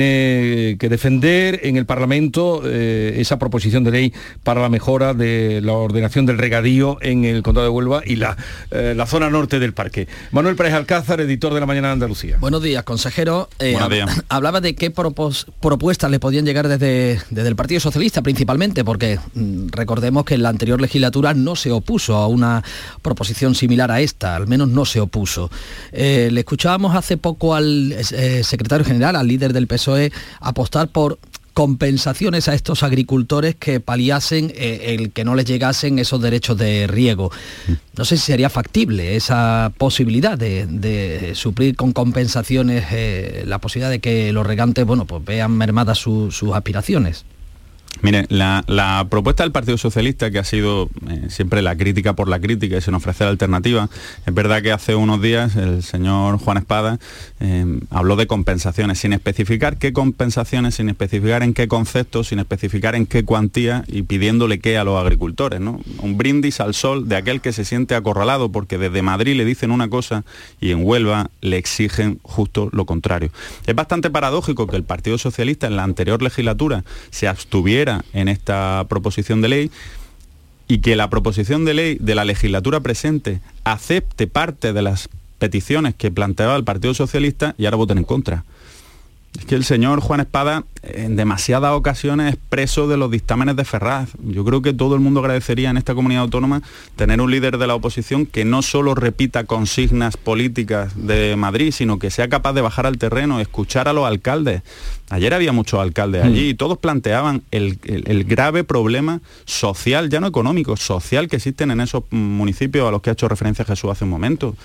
[0.00, 5.60] tiene que defender en el Parlamento eh, esa proposición de ley para la mejora de
[5.62, 8.36] la ordenación del regadío en el Condado de Huelva y la,
[8.70, 10.08] eh, la zona norte del parque.
[10.32, 12.38] Manuel Pérez Alcázar, editor de La Mañana de Andalucía.
[12.46, 13.48] Buenos días, consejero.
[13.58, 14.22] Eh, Buenos hab- días.
[14.28, 19.18] Hablaba de qué propos- propuestas le podían llegar desde, desde el Partido Socialista principalmente, porque
[19.34, 22.62] mm, recordemos que en la anterior legislatura no se opuso a una
[23.02, 25.50] proposición similar a esta, al menos no se opuso.
[25.90, 31.18] Eh, le escuchábamos hace poco al eh, secretario general, al líder del PSOE, apostar por
[31.56, 36.86] compensaciones a estos agricultores que paliasen eh, el que no les llegasen esos derechos de
[36.86, 37.30] riego.
[37.96, 43.88] No sé si sería factible esa posibilidad de, de suplir con compensaciones eh, la posibilidad
[43.90, 47.24] de que los regantes bueno, pues vean mermadas su- sus aspiraciones.
[48.02, 52.28] Mire, la, la propuesta del Partido Socialista, que ha sido eh, siempre la crítica por
[52.28, 53.88] la crítica y sin ofrecer alternativa,
[54.26, 56.98] es verdad que hace unos días el señor Juan Espada
[57.40, 62.94] eh, habló de compensaciones, sin especificar qué compensaciones, sin especificar en qué concepto, sin especificar
[62.94, 65.60] en qué cuantía y pidiéndole qué a los agricultores.
[65.60, 65.80] ¿no?
[66.00, 69.70] Un brindis al sol de aquel que se siente acorralado porque desde Madrid le dicen
[69.70, 70.24] una cosa
[70.60, 73.30] y en Huelva le exigen justo lo contrario.
[73.66, 78.84] Es bastante paradójico que el Partido Socialista en la anterior legislatura se abstuviera en esta
[78.88, 79.70] proposición de ley
[80.68, 85.94] y que la proposición de ley de la legislatura presente acepte parte de las peticiones
[85.94, 88.44] que planteaba el Partido Socialista y ahora voten en contra.
[89.38, 93.64] Es que el señor Juan Espada en demasiadas ocasiones es preso de los dictámenes de
[93.64, 94.10] Ferraz.
[94.24, 96.62] Yo creo que todo el mundo agradecería en esta comunidad autónoma
[96.96, 101.98] tener un líder de la oposición que no solo repita consignas políticas de Madrid, sino
[101.98, 104.62] que sea capaz de bajar al terreno, escuchar a los alcaldes.
[105.10, 110.20] Ayer había muchos alcaldes allí y todos planteaban el, el- el grave problema social, ya
[110.20, 113.90] no económico, social que existen en esos municipios a los que ha hecho referencia Jesús
[113.90, 114.56] hace un momento.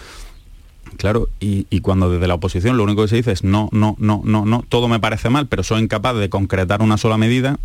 [0.98, 4.22] Claro, y, cuando desde la oposición lo único que se dice es no, no, no,
[4.24, 7.60] no, no, todo me parece mal, pero soy incapaz de concretar una sola medida,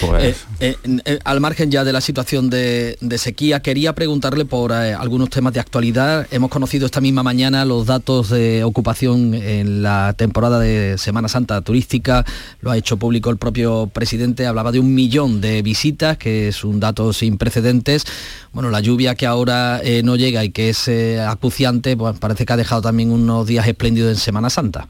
[0.00, 0.46] Pues...
[0.60, 5.52] Eh, eh, al margen ya de la situación de, sequía, quería preguntarle por algunos temas
[5.52, 6.26] de actualidad.
[6.30, 11.60] Hemos conocido esta misma mañana los datos de ocupación en la temporada de Semana Santa
[11.60, 12.24] turística.
[12.60, 14.46] Lo ha hecho público el propio presidente.
[14.46, 18.04] Hablaba de un millón de visitas, que es un dato sin precedentes.
[18.52, 20.88] Bueno, la lluvia que ahora no llega y que es
[21.20, 24.88] acuciante, pues parece que ha dejado también unos días espléndidos en Semana Santa.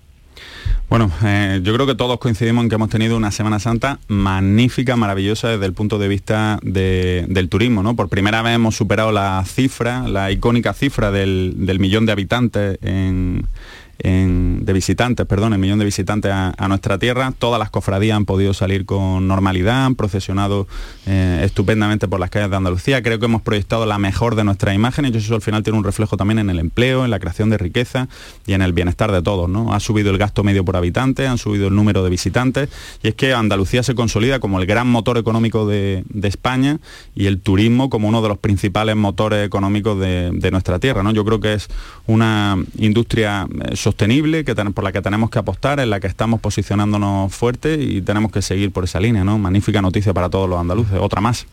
[0.89, 4.95] Bueno, eh, yo creo que todos coincidimos en que hemos tenido una Semana Santa magnífica,
[4.97, 7.83] maravillosa desde el punto de vista del turismo.
[7.83, 7.97] ¿no?
[7.97, 12.79] Por primera vez hemos superado la cifra, la icónica cifra del, del millón de habitantes
[12.83, 13.47] en,
[13.99, 17.33] de visitantes, perdón, el millón de visitantes a, nuestra tierra.
[17.39, 20.67] Todas las cofradías han podido salir con normalidad, han procesionado
[21.07, 23.03] eh, estupendamente por las calles de Andalucía.
[23.03, 25.85] Creo que hemos proyectado la mejor de nuestras imágenes y eso al final tiene un
[25.85, 28.09] reflejo también en el empleo, en la creación de riqueza
[28.47, 29.49] y en el bienestar de todos.
[29.49, 29.73] ¿no?
[29.73, 32.69] Ha subido el gasto medio por habitante, han subido el número de visitantes
[33.03, 36.81] y es que Andalucía se consolida como el gran motor económico de, España
[37.15, 41.05] y el turismo como uno de los principales motores económicos de, nuestra tierra.
[41.05, 41.13] ¿no?
[41.13, 41.69] Yo creo que es
[42.07, 46.41] una industria eh, sostenible que por la que tenemos que apostar, en la que estamos
[46.41, 49.23] posicionándonos fuerte y tenemos que seguir por esa línea.
[49.23, 49.39] ¿no?
[49.39, 51.47] Magnífica noticia para todos los andaluces, otra más.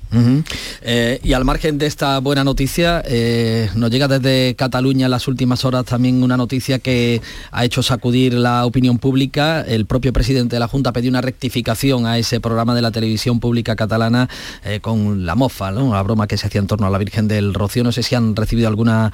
[0.82, 5.28] Eh, y al margen de esta buena noticia, eh, nos llega desde Cataluña en las
[5.28, 9.62] últimas horas también una noticia que ha hecho sacudir la opinión pública.
[9.62, 13.40] El propio presidente de la Junta pidió una rectificación a ese programa de la televisión
[13.40, 14.28] pública catalana
[14.64, 15.94] eh, con la mofa, ¿no?
[15.94, 17.84] la broma que se hacía en torno a la Virgen del Rocío.
[17.84, 19.12] No sé si han recibido alguna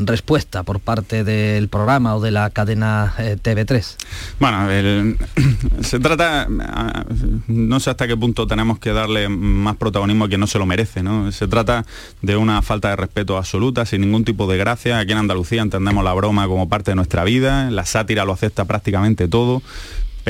[0.00, 3.96] respuesta por parte del programa o de la cadena eh, TV3?
[4.38, 4.68] Bueno,
[5.82, 6.46] se trata,
[7.46, 10.66] no sé hasta qué punto tenemos que darle más protagonismo a quien no se lo
[10.66, 11.30] merece, ¿no?
[11.32, 11.84] Se trata
[12.22, 14.98] de una falta de respeto absoluta, sin ningún tipo de gracia.
[14.98, 18.64] Aquí en Andalucía entendemos la broma como parte de nuestra vida, la sátira lo acepta
[18.64, 19.62] prácticamente todo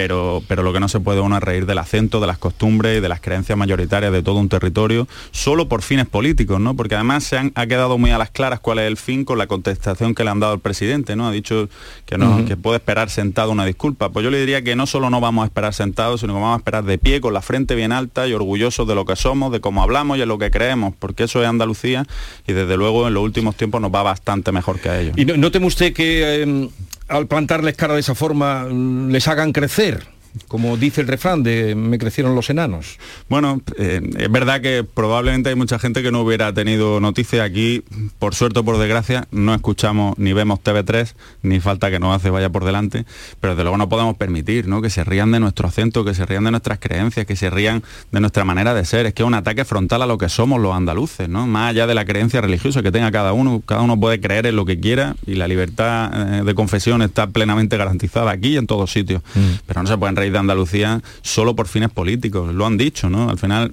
[0.01, 2.97] pero, pero lo que no se puede uno es reír del acento, de las costumbres
[2.97, 6.75] y de las creencias mayoritarias de todo un territorio, solo por fines políticos, ¿no?
[6.75, 9.37] Porque además se han, ha quedado muy a las claras cuál es el fin con
[9.37, 11.29] la contestación que le han dado al presidente, ¿no?
[11.29, 11.69] Ha dicho
[12.07, 14.09] que no, que puede esperar sentado una disculpa.
[14.09, 16.55] Pues yo le diría que no solo no vamos a esperar sentados, sino que vamos
[16.55, 19.53] a esperar de pie, con la frente bien alta y orgullosos de lo que somos,
[19.53, 22.07] de cómo hablamos y en lo que creemos, porque eso es Andalucía
[22.49, 25.13] y desde luego en los últimos tiempos nos va bastante mejor que a ellos.
[25.19, 26.71] ¿Y no, teme usted que em,
[27.11, 31.75] al plantarles cara de esa forma mm, les hagan crecer como dice el refrán de
[31.75, 32.99] me crecieron los enanos.
[33.29, 37.83] Bueno, eh, es verdad que probablemente hay mucha gente que no hubiera tenido noticias aquí,
[38.19, 42.31] por suerte o por desgracia, no escuchamos ni vemos TV3, ni falta que nos hace
[42.31, 43.05] vaya por delante,
[43.41, 44.83] pero desde luego no podemos permitir ¿no?
[44.83, 47.83] que se rían de nuestro acento, que se rían de nuestras creencias, que se rían
[48.13, 49.07] de nuestra manera de ser.
[49.07, 51.47] Es que es un ataque frontal a lo que somos los andaluces, ¿no?
[51.47, 54.57] más allá de la creencia religiosa que tenga cada uno, cada uno puede creer en
[54.57, 58.67] lo que quiera y la libertad eh, de confesión está plenamente garantizada aquí y en
[58.67, 59.67] todos sitios, mm.
[59.67, 63.31] pero no se pueden de Andalucía solo por fines políticos, lo han dicho, ¿no?
[63.31, 63.73] Al final,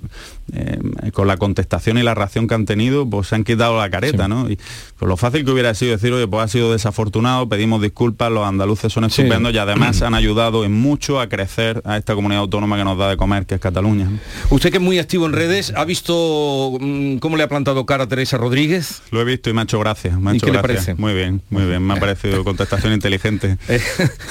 [0.53, 0.79] eh,
[1.11, 4.29] con la contestación y la reacción que han tenido, pues se han quitado la careta,
[4.29, 4.49] ¿no?
[4.49, 4.57] Y
[4.97, 8.47] pues, lo fácil que hubiera sido decir, oye, pues ha sido desafortunado, pedimos disculpas, los
[8.47, 12.77] andaluces son estupendos y además han ayudado en mucho a crecer a esta comunidad autónoma
[12.77, 14.09] que nos da de comer, que es Cataluña.
[14.49, 18.05] Usted que es muy activo en redes, ¿ha visto mm, cómo le ha plantado cara
[18.05, 19.01] a Teresa Rodríguez?
[19.11, 20.17] Lo he visto y me ha hecho gracia.
[20.17, 20.95] Me ha qué le parece?
[20.95, 21.85] Muy bien, muy bien.
[21.85, 23.57] Me ha parecido contestación inteligente.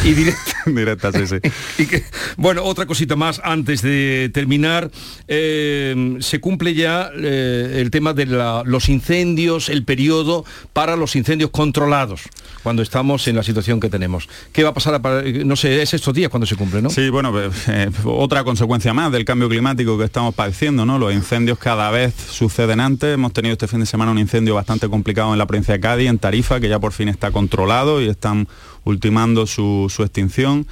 [0.05, 0.57] y directa.
[0.67, 1.37] directa, sí, sí.
[1.83, 1.87] y
[2.37, 4.91] bueno, otra cosita más antes de terminar.
[5.29, 11.51] Eh, se cumple ya eh, el tema de los incendios, el periodo para los incendios
[11.51, 12.23] controlados,
[12.63, 14.29] cuando estamos en la situación que tenemos.
[14.53, 15.01] ¿Qué va a pasar?
[15.45, 16.91] no sé, es estos días cuando se cumple, ¿no?
[16.91, 17.33] Sí, bueno,
[17.69, 20.99] eh, otra consecuencia más del cambio climático que estamos padeciendo, ¿no?
[20.99, 23.15] Los incendios cada vez suceden antes.
[23.15, 26.09] Hemos tenido este fin de semana un incendio bastante complicado en la provincia de Cádiz,
[26.09, 28.49] en Tarifa, que ya por fin está controlado y están
[28.85, 30.67] ultimando su extinción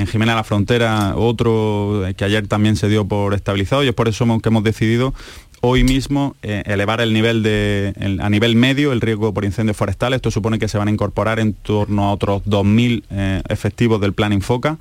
[0.00, 4.08] en Jimena la Frontera, otro que ayer también se dio por estabilizado y es por
[4.08, 5.14] eso que hemos decidido
[5.60, 10.16] hoy mismo eh, elevar el nivel de, a nivel medio el riesgo por incendios forestales.
[10.16, 14.14] Esto supone que se van a incorporar en torno a otros 2.000 eh, efectivos del
[14.14, 14.78] Plan Infoca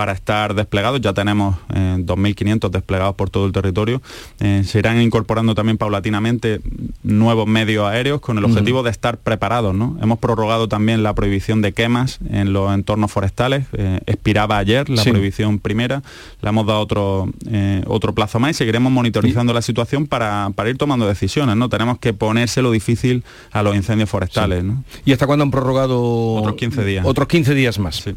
[0.00, 1.02] para estar desplegados.
[1.02, 4.00] Ya tenemos 2.500 eh, desplegados por todo el territorio.
[4.38, 6.62] se irán incorporando también paulatinamente
[7.02, 9.74] nuevos medios aéreos con el objetivo de estar preparados.
[9.74, 9.98] ¿no?
[10.00, 13.66] Hemos prorrogado también la prohibición de quemas en los entornos forestales.
[14.06, 16.02] expiraba ayer la prohibición primera.
[16.40, 17.28] Le hemos dado otro,
[17.86, 21.68] otro plazo más y seguiremos monitorizando la situación para para, ir tomando decisiones, ¿no?
[21.68, 24.82] Tenemos que ponérselo difícil a los incendios forestales, ¿no?
[25.04, 26.00] ¿Y hasta cuándo han prorrogado?
[26.36, 27.04] Otros 15 días.
[27.06, 27.96] Otros 15 días más.
[27.96, 28.14] Sí.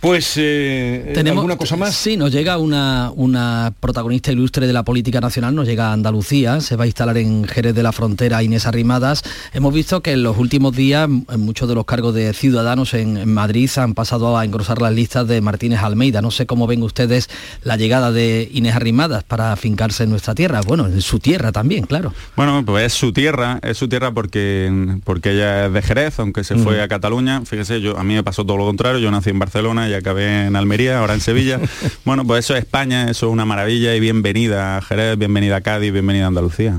[0.00, 1.94] Pues, eh, ¿alguna cosa más?
[1.94, 6.62] Sí, nos llega una, una protagonista ilustre de la política nacional, nos llega a Andalucía,
[6.62, 9.22] se va a instalar en Jerez de la Frontera Inés Arrimadas.
[9.52, 13.70] Hemos visto que en los últimos días muchos de los cargos de ciudadanos en, Madrid
[13.76, 16.22] han pasado a engrosar las listas de Martínez Almeida.
[16.22, 17.28] No sé cómo ven ustedes
[17.62, 21.84] la llegada de Inés Arrimadas para afincarse en nuestra tierra, bueno, en su tierra también,
[21.84, 22.14] claro.
[22.36, 26.42] Bueno, pues es su tierra, es su tierra porque, porque ella es de Jerez, aunque
[26.42, 27.42] se fue a Cataluña.
[27.44, 30.46] Fíjese, yo, a mí me pasó todo lo contrario, yo nací en Barcelona y acabé
[30.46, 31.60] en Almería, ahora en Sevilla.
[32.04, 35.60] bueno, pues eso es España, eso es una maravilla y bienvenida a Jerez, bienvenida a
[35.60, 36.78] Cádiz, bienvenida a Andalucía.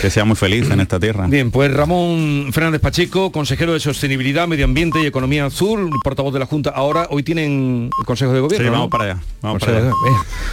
[0.00, 1.26] Que sea muy feliz en esta tierra.
[1.26, 6.38] Bien, pues Ramón Fernández Pacheco, consejero de Sostenibilidad, Medio Ambiente y Economía Azul, portavoz de
[6.38, 6.70] la Junta.
[6.70, 8.66] Ahora, hoy tienen el Consejo de Gobierno.
[8.66, 9.18] Sí, vamos para allá.
[9.42, 9.92] Vamos para allá.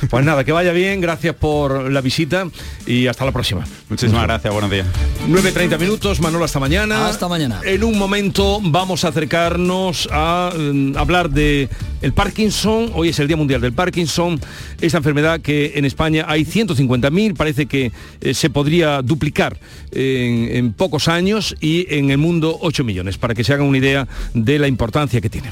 [0.10, 2.48] Pues nada, que vaya bien, gracias por la visita
[2.88, 3.66] y hasta la próxima.
[3.90, 4.88] Muchísimas gracias, buenos días.
[5.28, 7.08] 9.30 minutos, Manolo, hasta mañana.
[7.08, 7.62] Hasta mañana.
[7.64, 11.65] En un momento vamos a acercarnos a mm, hablar de
[12.02, 12.92] el Parkinson.
[12.94, 14.40] Hoy es el Día Mundial del Parkinson.
[14.82, 19.60] Esta enfermedad que en España hay 150.000, parece que eh, se podría duplicar
[19.92, 24.08] en, pocos años y en el mundo 8 millones, para que se hagan una idea
[24.34, 25.52] de la importancia que tiene.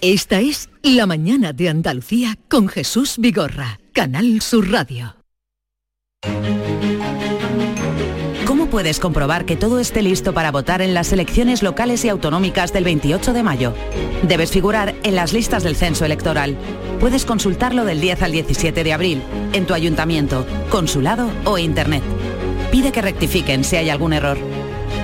[0.00, 5.14] Esta es La Mañana de Andalucía con Jesús Vigorra, Canal Sur Radio.
[8.70, 12.72] ¿Cómo puedes comprobar que todo esté listo para votar en las elecciones locales y autonómicas
[12.72, 13.74] del 28 de mayo?
[14.22, 16.56] Debes figurar en las listas del censo electoral.
[17.00, 19.22] Puedes consultarlo del 10 al 17 de abril,
[19.54, 22.04] en tu ayuntamiento, consulado o internet.
[22.70, 24.38] Pide que rectifiquen si hay algún error.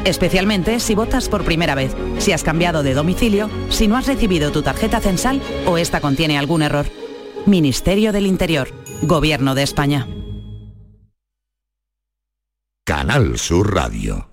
[0.04, 4.52] Especialmente si votas por primera vez, si has cambiado de domicilio, si no has recibido
[4.52, 6.86] tu tarjeta censal o esta contiene algún error.
[7.46, 8.68] Ministerio del Interior,
[9.02, 10.06] Gobierno de España.
[12.86, 14.28] Canal Sur Radio.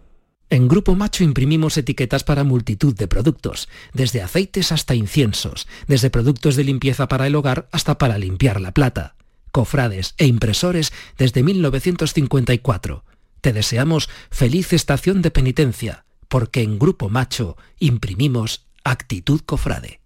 [0.52, 6.56] En Grupo Macho imprimimos etiquetas para multitud de productos, desde aceites hasta inciensos, desde productos
[6.56, 9.16] de limpieza para el hogar hasta para limpiar la plata,
[9.52, 13.04] cofrades e impresores desde 1954.
[13.42, 20.03] Te deseamos feliz estación de penitencia, porque en Grupo Macho imprimimos actitud cofrade.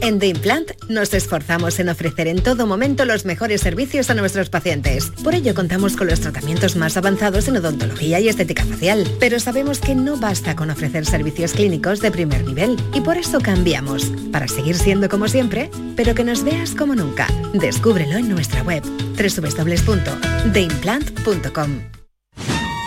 [0.00, 4.50] En The Implant nos esforzamos en ofrecer en todo momento los mejores servicios a nuestros
[4.50, 5.10] pacientes.
[5.24, 9.04] Por ello contamos con los tratamientos más avanzados en odontología y estética facial.
[9.20, 13.40] Pero sabemos que no basta con ofrecer servicios clínicos de primer nivel y por eso
[13.40, 17.26] cambiamos, para seguir siendo como siempre, pero que nos veas como nunca.
[17.52, 18.82] Descúbrelo en nuestra web
[19.18, 21.97] www.theimplant.com.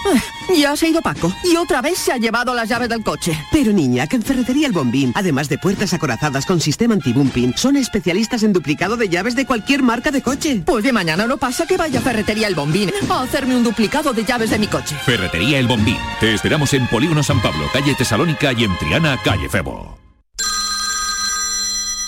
[0.56, 3.38] Ya se ha ido Paco y otra vez se ha llevado las llaves del coche.
[3.52, 7.78] Pero niña, que en Ferretería El Bombín, además de puertas acorazadas con sistema anti-bumping, son
[7.78, 10.62] especialistas en duplicado de llaves de cualquier marca de coche.
[10.66, 14.14] Pues de mañana no pasa que vaya a Ferretería El Bombín a hacerme un duplicado
[14.14, 14.96] de llaves de mi coche.
[15.06, 15.98] Ferretería El Bombín.
[16.20, 19.98] Te esperamos en Polígono San Pablo, calle Tesalónica y en Triana, calle Febo.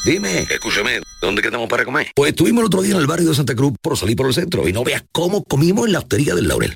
[0.06, 2.12] Dime, escúchame, ¿dónde quedamos para comer?
[2.14, 4.34] Pues estuvimos el otro día en el barrio de Santa Cruz por salir por el
[4.34, 6.76] centro y no veas cómo comimos en la hostería del Laurel.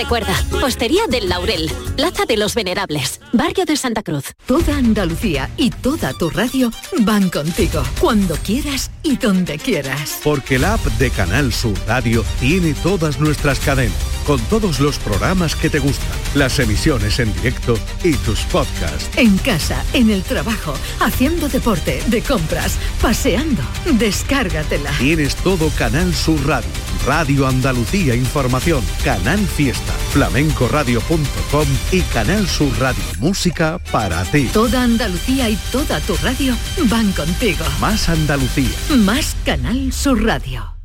[0.00, 4.32] Recuerda, Postería del Laurel, Plaza de los Venerables, Barrio de Santa Cruz.
[4.46, 10.18] Toda Andalucía y toda tu radio van contigo, cuando quieras y donde quieras.
[10.24, 13.94] Porque la app de Canal Sur Radio tiene todas nuestras cadenas,
[14.26, 19.10] con todos los programas que te gustan, las emisiones en directo y tus podcasts.
[19.16, 23.62] En casa, en el trabajo, haciendo deporte, de compras, paseando.
[23.84, 24.92] Descárgatela.
[24.92, 26.70] Tienes todo Canal Sur Radio,
[27.06, 34.48] Radio Andalucía Información, Canal Fiesta, flamencoradio.com y Canal Sur Radio Música para ti.
[34.52, 37.64] Toda Andalucía y toda tu radio van contigo.
[37.80, 38.70] Más Andalucía.
[38.96, 40.76] Más Canal Sur Radio.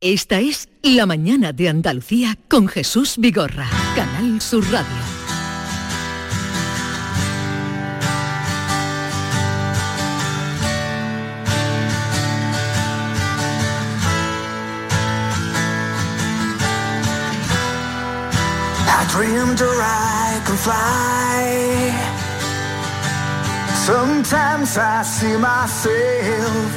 [0.00, 5.23] Esta es La Mañana de Andalucía con Jesús Vigorra, Canal Sur Radio.
[19.14, 21.42] Dreamed a I can fly.
[23.86, 26.70] Sometimes I see myself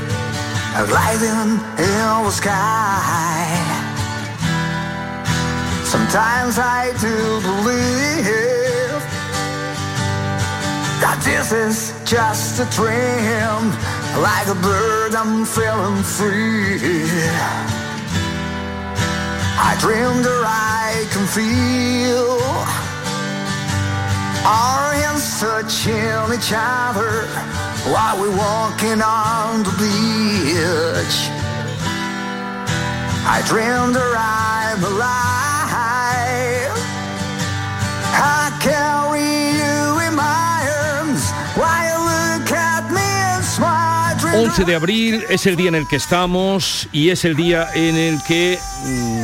[0.91, 1.51] gliding
[1.89, 3.41] in the sky.
[5.83, 7.15] Sometimes I do
[7.49, 9.01] believe
[11.01, 13.63] that this is just a dream.
[14.21, 17.09] Like a bird, I'm feeling free.
[19.69, 20.86] I dreamed that I
[28.77, 31.17] can on the beach.
[33.25, 34.57] I dreamed that I'm.
[38.19, 39.29] I carry
[39.61, 44.15] you in my arms while look at me and smile.
[44.19, 47.69] Dream 11 de abril es el día en el que estamos y es el día
[47.73, 49.16] en el que mm,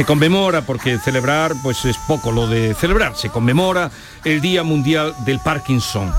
[0.00, 3.90] se conmemora, porque celebrar pues es poco lo de celebrar, se conmemora
[4.24, 6.10] el Día Mundial del Parkinson.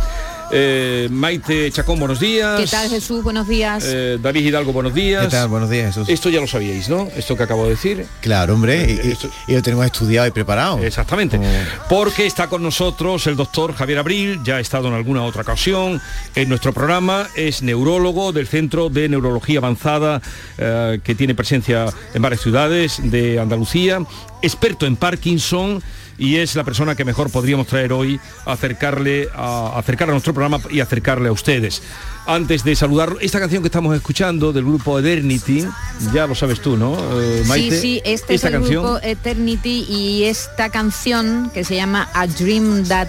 [0.53, 2.59] Eh, Maite Chacón, buenos días.
[2.59, 3.23] ¿Qué tal Jesús?
[3.23, 3.85] Buenos días.
[3.87, 5.23] Eh, David Hidalgo, buenos días.
[5.25, 5.47] ¿Qué tal?
[5.47, 6.09] Buenos días, Jesús.
[6.09, 7.07] Esto ya lo sabíais, ¿no?
[7.15, 8.05] Esto que acabo de decir.
[8.19, 10.79] Claro, hombre, y, Eh, y- y lo tenemos estudiado y preparado.
[10.83, 11.37] Exactamente.
[11.37, 11.49] Como-
[11.89, 16.01] Porque está con nosotros el doctor Javier Abril, ya ha estado en alguna otra ocasión
[16.35, 20.21] en nuestro programa, es neurólogo del Centro de Neurología Avanzada,
[20.57, 23.99] eh, que tiene presencia en varias ciudades de Andalucía,
[24.41, 25.81] experto en Parkinson
[26.21, 30.59] y es la persona que mejor podríamos traer hoy acercarle a acercar a nuestro programa
[30.69, 31.81] y acercarle a ustedes.
[32.27, 35.65] Antes de saludar, esta canción que estamos escuchando del grupo Eternity,
[36.13, 36.95] ya lo sabes tú, ¿no?
[37.19, 37.75] Eh, Maite?
[37.75, 38.83] Sí, sí, este esta es el canción.
[38.83, 43.07] grupo Eternity y esta canción que se llama A Dream That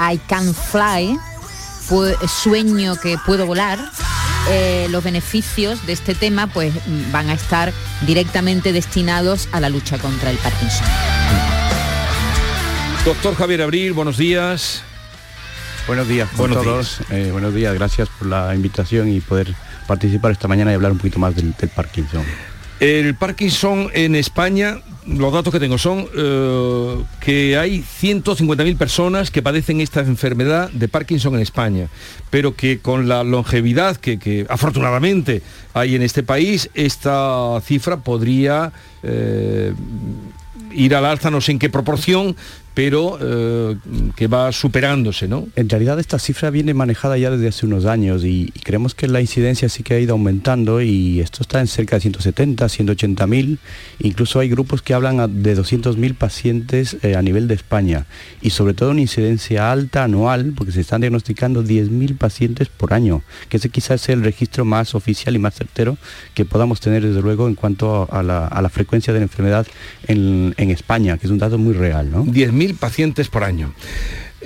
[0.00, 1.18] I Can Fly,
[2.42, 3.78] sueño que puedo volar,
[4.48, 6.72] eh, los beneficios de este tema pues
[7.12, 7.74] van a estar
[8.06, 10.86] directamente destinados a la lucha contra el Parkinson.
[13.06, 14.82] Doctor Javier Abril, buenos días.
[15.86, 16.98] Buenos días a Buenos todos.
[17.12, 19.54] Eh, buenos días, gracias por la invitación y poder
[19.86, 22.24] participar esta mañana y hablar un poquito más del, del Parkinson.
[22.80, 29.40] El Parkinson en España, los datos que tengo son eh, que hay 150.000 personas que
[29.40, 31.86] padecen esta enfermedad de Parkinson en España,
[32.30, 35.42] pero que con la longevidad que, que afortunadamente
[35.74, 38.72] hay en este país, esta cifra podría
[39.04, 39.72] eh,
[40.72, 42.34] ir al alza, no sé en qué proporción,
[42.76, 43.74] pero eh,
[44.16, 45.48] que va superándose, ¿no?
[45.56, 49.08] En realidad esta cifra viene manejada ya desde hace unos años y, y creemos que
[49.08, 53.26] la incidencia sí que ha ido aumentando y esto está en cerca de 170, 180
[53.28, 53.58] mil.
[53.98, 58.04] Incluso hay grupos que hablan de 200 mil pacientes eh, a nivel de España
[58.42, 62.92] y sobre todo una incidencia alta anual porque se están diagnosticando 10 mil pacientes por
[62.92, 65.96] año, que ese quizás es el registro más oficial y más certero
[66.34, 69.66] que podamos tener desde luego en cuanto a la, a la frecuencia de la enfermedad
[70.08, 72.10] en, en España, que es un dato muy real.
[72.10, 72.26] ¿no?
[72.26, 73.72] 10.000 pacientes por año.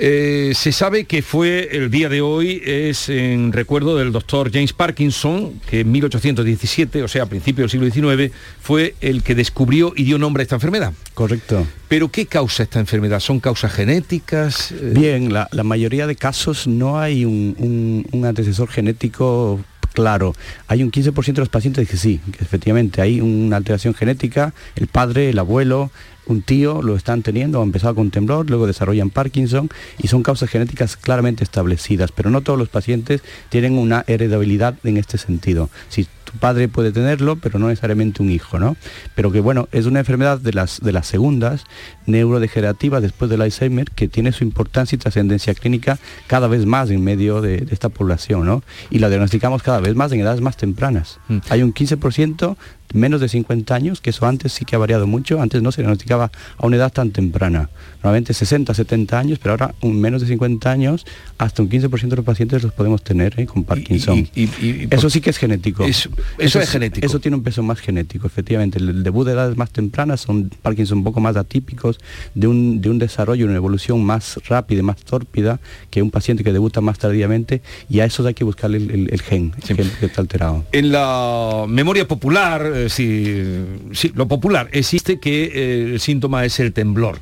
[0.03, 4.73] Eh, se sabe que fue el día de hoy, es en recuerdo del doctor James
[4.73, 9.93] Parkinson, que en 1817, o sea, a principios del siglo XIX, fue el que descubrió
[9.97, 10.93] y dio nombre a esta enfermedad.
[11.13, 11.67] Correcto.
[11.89, 13.21] ¿Pero qué causa esta enfermedad?
[13.21, 14.73] ¿Son causas genéticas?
[14.73, 19.61] Eh, Bien, la, la mayoría de casos no hay un, un- un antecesor genético
[19.93, 20.35] claro.
[20.69, 24.87] Hay un 15% de los pacientes que sí, que efectivamente hay una alteración genética, el
[24.87, 25.91] padre, el abuelo,
[26.31, 29.69] un tío lo están teniendo, han empezado con temblor, luego desarrollan Parkinson
[29.99, 34.97] y son causas genéticas claramente establecidas, pero no todos los pacientes tienen una heredabilidad en
[34.97, 35.71] este sentido.
[35.89, 38.77] Si tu padre puede tenerlo, pero no necesariamente un hijo, ¿no?
[39.15, 41.65] Pero que bueno, es una enfermedad de las, de las segundas
[42.07, 47.03] neurodegenerativas después del Alzheimer que tiene su importancia y trascendencia clínica cada vez más en
[47.03, 48.63] medio de, de esta población, ¿no?
[48.91, 51.19] Y la diagnosticamos cada vez más en edades más tempranas.
[51.49, 52.57] Hay un 15%
[52.93, 55.83] menos de 50 años, que eso antes sí que ha variado mucho, antes no se
[55.83, 57.71] diagnosticaba a una edad tan temprana,
[58.03, 61.07] normalmente 60, 70 años, pero ahora un menos de 50 años,
[61.39, 63.47] hasta un 15% de los pacientes los podemos tener ¿eh?
[63.47, 64.29] con Parkinson.
[64.91, 65.85] eso sí que es genético.
[65.85, 67.07] Eso- eso es genético.
[67.07, 68.79] Eso tiene un peso más genético, efectivamente.
[68.79, 71.99] El, el debut de edades más tempranas son Parkinson un poco más atípicos,
[72.35, 75.61] de un, de un desarrollo, una evolución más rápida, y más tórpida
[75.91, 79.09] que un paciente que debuta más tardíamente, y a eso hay que buscarle el, el-
[79.13, 80.65] el gen, el gen que está alterado.
[80.73, 86.73] En la memoria popular, eh, sí, lo popular, existe que eh, el síntoma es el
[86.73, 87.19] temblor.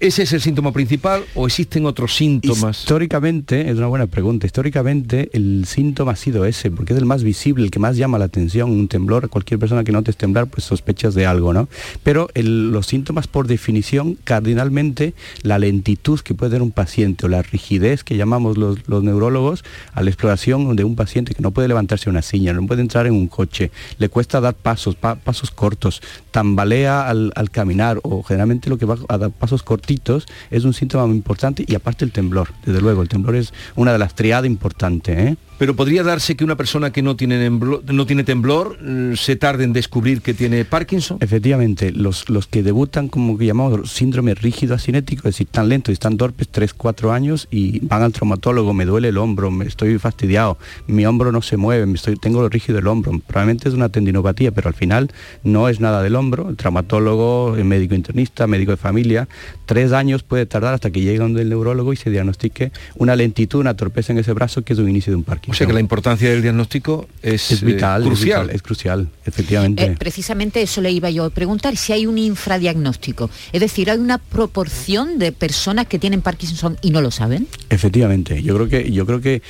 [0.00, 2.80] ¿Ese es el síntoma principal o existen otros síntomas?
[2.80, 7.22] Históricamente, es una buena pregunta, históricamente el síntoma ha sido ese, porque es el más
[7.22, 10.64] visible, el que más llama la atención, un temblor, cualquier persona que notes temblar, pues
[10.64, 11.68] sospechas de algo, ¿no?
[12.02, 17.28] Pero el- los síntomas por definición, cardinalmente, la lentitud que puede tener un paciente o
[17.28, 21.50] la rigidez que llamamos los, los neurólogos a la exploración de un paciente que no
[21.50, 24.54] puede levantarse una silla, no puede entrar en un coche, le cuesta dar
[24.84, 29.30] pasos, pa- pasos cortos, tambalea al, al caminar o generalmente lo que va a dar
[29.30, 33.36] pasos cortitos es un síntoma muy importante y aparte el temblor, desde luego, el temblor
[33.36, 35.16] es una de las triadas importantes.
[35.18, 35.36] ¿eh?
[35.56, 39.62] Pero podría darse que una persona que no tiene, no tiene temblor eh, se tarde
[39.62, 41.18] en descubrir que tiene Parkinson.
[41.20, 45.90] Efectivamente, los, los que debutan como que llamamos síndrome rígido asinético, es decir, tan lentos
[45.90, 49.66] y están torpes, 3, 4 años y van al traumatólogo, me duele el hombro, me
[49.66, 53.74] estoy fastidiado, mi hombro no se mueve, estoy, tengo lo rígido el hombro, probablemente es
[53.74, 55.12] una tendinopatía, pero al final
[55.44, 59.28] no es nada del hombro, el traumatólogo, el médico internista, médico de familia,
[59.66, 63.60] tres años puede tardar hasta que llegue donde el neurólogo y se diagnostique una lentitud,
[63.60, 65.43] una torpeza en ese brazo que es un inicio de un Parkinson.
[65.48, 68.42] O sea que la importancia del diagnóstico es, es vital, eh, es crucial.
[68.42, 69.84] vital, es crucial, efectivamente.
[69.84, 73.30] Eh, precisamente eso le iba yo a preguntar, si hay un infradiagnóstico.
[73.52, 77.46] Es decir, ¿hay una proporción de personas que tienen Parkinson y no lo saben?
[77.70, 79.42] Efectivamente, yo creo que, yo creo que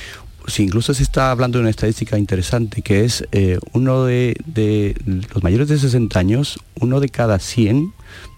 [0.46, 4.94] si incluso se está hablando de una estadística interesante que es eh, uno de, de
[5.32, 7.92] los mayores de 60 años, uno de cada 100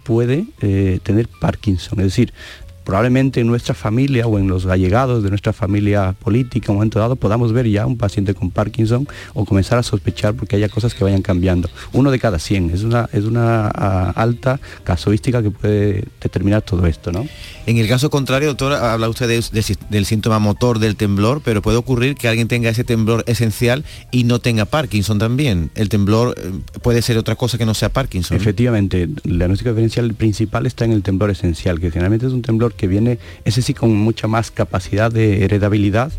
[0.07, 1.98] puede eh, tener Parkinson.
[1.98, 2.32] Es decir,
[2.87, 6.99] probablemente en nuestra familia o en los allegados de nuestra familia política, en un momento
[7.01, 10.95] dado, podamos ver ya un paciente con Parkinson o comenzar a sospechar porque haya cosas
[10.95, 11.68] que vayan cambiando.
[11.93, 16.87] Uno de cada 100, es una, es una ah, alta casuística que puede determinar todo
[16.87, 17.26] esto, ¿no?
[17.66, 21.43] En el caso contrario, doctor, habla usted de- de si- del síntoma motor del temblor,
[21.45, 25.70] pero puede ocurrir que alguien tenga ese temblor esencial y no tenga Parkinson también.
[25.74, 28.37] El temblor eh, puede ser otra cosa que no sea Parkinson.
[28.37, 32.74] Efectivamente, el diagnóstico diferencial principal está en el temblor esencial, que generalmente es un temblor
[32.76, 36.12] que viene, ese sí con mucha más capacidad de heredabilidad.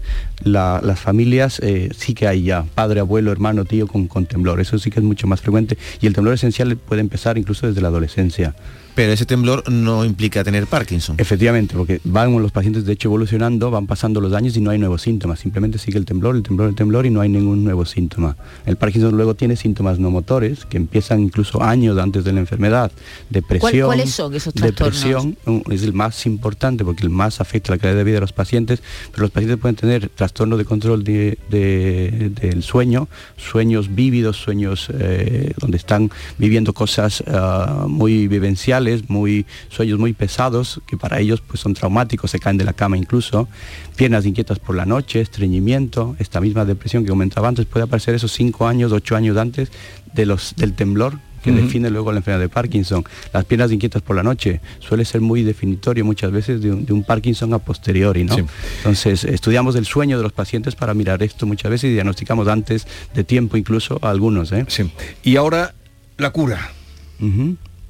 [0.43, 4.77] La- las familias eh, sí que hay ya, padre, abuelo, hermano, tío con temblor, eso
[4.79, 5.77] sí que es mucho más frecuente.
[6.01, 8.55] Y el temblor esencial puede empezar incluso desde la adolescencia.
[8.97, 11.17] Pero ese temblor no implica tener Parkinson.
[11.19, 14.79] Efectivamente, porque van los pacientes de hecho evolucionando, van pasando los años y no hay
[14.79, 17.85] nuevos síntomas, simplemente sigue el temblor, el temblor, el temblor y no hay ningún nuevo
[17.85, 18.35] síntoma.
[18.65, 22.91] El Parkinson luego tiene síntomas no motores que empiezan incluso años antes de la enfermedad,
[23.29, 23.85] depresión.
[23.85, 24.99] cuáles son esos trastornos?
[25.03, 25.37] Depresión
[25.69, 28.81] es el más importante porque el más afecta la calidad de vida de los pacientes,
[29.11, 34.87] pero los pacientes pueden tener trastorno de control de- de- del sueño, sueños vívidos, sueños
[34.91, 41.41] eh, donde están viviendo cosas ah, muy vivenciales, muy sueños muy pesados que para ellos
[41.41, 43.47] pues son traumáticos, se caen de la cama incluso,
[43.95, 48.31] piernas inquietas por la noche, estreñimiento, esta misma depresión que comentaba antes puede aparecer esos
[48.31, 49.71] cinco años, ocho años antes
[50.13, 53.05] de los del temblor que define luego la enfermedad de Parkinson.
[53.31, 56.93] Las piernas inquietas por la noche suele ser muy definitorio muchas veces de un, de
[56.93, 58.35] un Parkinson a posteriori, ¿no?
[58.35, 58.43] Sí.
[58.77, 62.87] Entonces, estudiamos el sueño de los pacientes para mirar esto muchas veces y diagnosticamos antes
[63.13, 64.65] de tiempo incluso a algunos, ¿eh?
[64.67, 64.91] Sí.
[65.23, 65.73] Y ahora
[66.17, 66.71] la cura.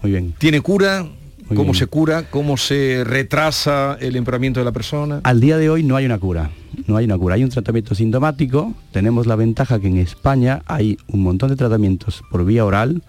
[0.01, 0.33] Muy bien.
[0.37, 1.03] ¿Tiene cura?
[1.03, 1.75] Muy ¿Cómo bien.
[1.75, 2.23] se cura?
[2.29, 5.21] ¿Cómo se retrasa el empeoramiento de la persona?
[5.23, 6.51] Al día de hoy no hay una cura.
[6.87, 7.35] No hay una cura.
[7.35, 8.73] Hay un tratamiento sintomático.
[8.91, 13.01] Tenemos la ventaja que en España hay un montón de tratamientos por vía oral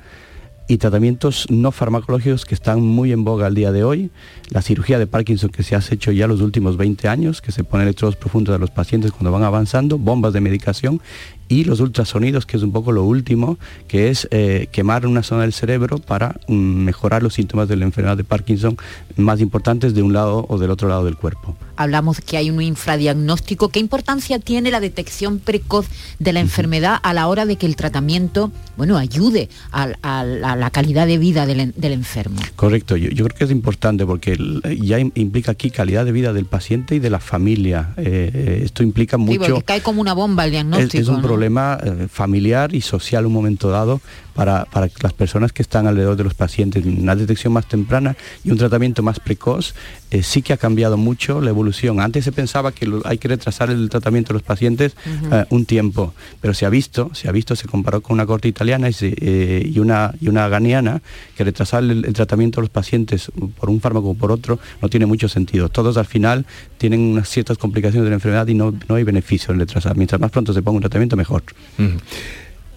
[0.69, 4.11] y tratamientos no farmacológicos que están muy en boga al día de hoy.
[4.51, 7.65] La cirugía de Parkinson que se ha hecho ya los últimos 20 años, que se
[7.65, 11.01] pone electrodos profundos a los pacientes cuando van avanzando, bombas de medicación
[11.49, 15.43] y los ultrasonidos, que es un poco lo último, que es eh, quemar una zona
[15.43, 18.77] del cerebro para mm, mejorar los síntomas de la enfermedad de Parkinson
[19.17, 21.57] más importantes de un lado o del otro lado del cuerpo.
[21.77, 23.69] Hablamos que hay un infradiagnóstico.
[23.69, 25.87] ¿Qué importancia tiene la detección precoz
[26.19, 30.57] de la enfermedad a la hora de que el tratamiento, bueno, ayude a, a- a
[30.57, 32.41] la calidad de vida del, en- del enfermo?
[32.57, 34.37] Correcto, yo, yo creo que es importante porque
[34.81, 37.95] ya im- implica aquí calidad de vida del paciente y de la familia.
[37.97, 39.39] Eh, eh, esto implica Sí, mucho...
[39.41, 41.03] porque cae como una bomba el Es, diagnóstico.
[41.03, 41.23] es un ¿no?
[41.39, 44.01] Problema eh, familiar y social un momento dado
[44.39, 46.87] para, para las personas que están alrededor de los pacientes.
[46.87, 48.15] Una detección más temprana
[48.45, 49.75] y un tratamiento más precoz
[50.13, 51.99] eh, sí que ha cambiado mucho la evolución.
[51.99, 54.95] Antes se pensaba que lo- hay que retrasar el tratamiento de los pacientes
[55.33, 58.47] eh, un tiempo, pero se ha visto, se ha visto, se comparó con una corte
[58.47, 61.03] italiana y, se- eh, y una, y una ganiana
[61.37, 64.89] que retrasar el, el tratamiento de los pacientes por un fármaco o por otro no
[64.89, 65.69] tiene mucho sentido.
[65.69, 66.47] Todos al final
[66.79, 69.97] tienen unas ciertas complicaciones de la enfermedad y no, no hay beneficio en retrasar.
[69.97, 71.43] Mientras más pronto se ponga un tratamiento, mejor.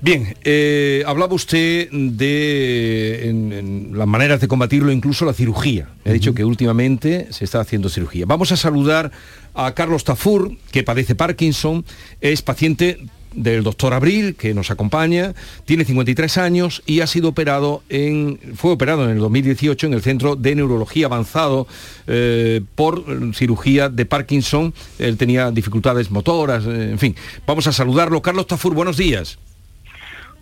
[0.04, 5.90] Bien, eh, hablaba usted de en- en las maneras de combatirlo, incluso la cirugía.
[6.06, 8.26] He dicho que últimamente se está haciendo cirugía.
[8.26, 9.12] Vamos a saludar
[9.54, 11.86] a Carlos Tafur, que padece Parkinson,
[12.20, 12.98] es paciente
[13.36, 15.36] del doctor Abril, que nos acompaña,
[15.66, 20.02] tiene 53 años y ha sido operado en, fue operado en el 2018 en el
[20.02, 21.68] Centro de Neurología Avanzado
[22.08, 24.74] eh, por cirugía de Parkinson.
[24.98, 27.16] Él tenía dificultades motoras, eh, en fin.
[27.46, 28.22] Vamos a saludarlo.
[28.24, 29.38] Carlos Tafur, buenos días.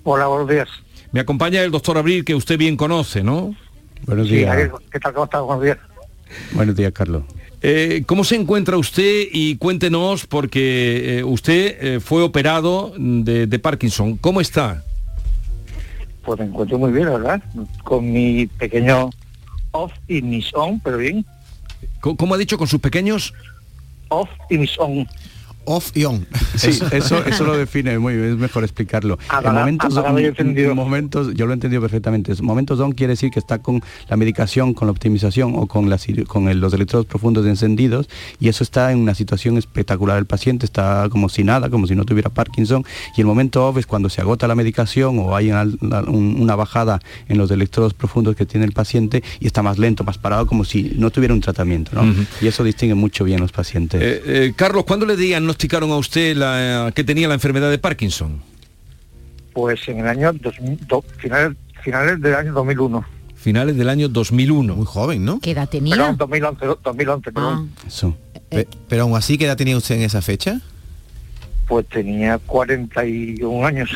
[0.03, 0.67] Hola, buenos días.
[1.11, 3.55] Me acompaña el doctor Abril, que usted bien conoce, ¿no?
[4.05, 4.69] Buenos Sí, días.
[4.91, 5.13] ¿qué tal?
[5.13, 5.41] ¿Cómo estás?
[5.41, 5.77] Buenos días.
[6.53, 7.23] Buenos días, Carlos.
[7.61, 9.23] Eh, ¿Cómo se encuentra usted?
[9.31, 14.15] Y cuéntenos, porque eh, usted eh, fue operado de, de Parkinson.
[14.17, 14.83] ¿Cómo está?
[16.23, 17.43] Pues me encuentro muy bien, la verdad.
[17.83, 19.09] Con mi pequeño
[19.71, 21.25] off y mis on, pero bien.
[21.99, 23.33] ¿Cómo, cómo ha dicho con sus pequeños?
[24.09, 25.07] Off y mis on.
[25.65, 26.25] Off y on.
[26.55, 29.19] Sí, eso, eso lo define muy bien, es mejor explicarlo.
[29.27, 30.73] Apagado- en momentos, apagado y encendido.
[30.75, 32.33] momentos, yo lo he entendido perfectamente.
[32.41, 35.99] Momentos on quiere decir que está con la medicación, con la optimización o con, la,
[36.27, 40.17] con el- los electrodos profundos encendidos y eso está en una situación espectacular.
[40.17, 42.83] El paciente está como si nada, como si no tuviera Parkinson
[43.15, 45.63] y el momento off es cuando se agota la medicación o hay una,
[46.07, 50.03] un- una bajada en los electrodos profundos que tiene el paciente y está más lento,
[50.03, 51.91] más parado, como si no tuviera un tratamiento.
[51.93, 52.01] ¿no?
[52.09, 52.21] Ujú.
[52.41, 54.01] Y eso distingue mucho bien los pacientes.
[54.01, 55.15] Eh, eh, Carlos, ¿cuándo le
[55.59, 58.41] diagnosticaron a usted la, que tenía la enfermedad de Parkinson?
[59.53, 63.03] Pues en el año 2000, do- finales, finales del año 2001.
[63.35, 64.75] Finales del año 2001.
[64.75, 65.39] Muy joven, ¿no?
[65.41, 65.95] ¿Qué edad tenía?
[65.97, 67.69] Perdón, 2011, 2011, perdón.
[67.85, 68.15] Eso.
[68.49, 70.61] Pe- pero aún así, ¿qué edad tenía usted en esa fecha?
[71.67, 73.89] Pues tenía 41 años.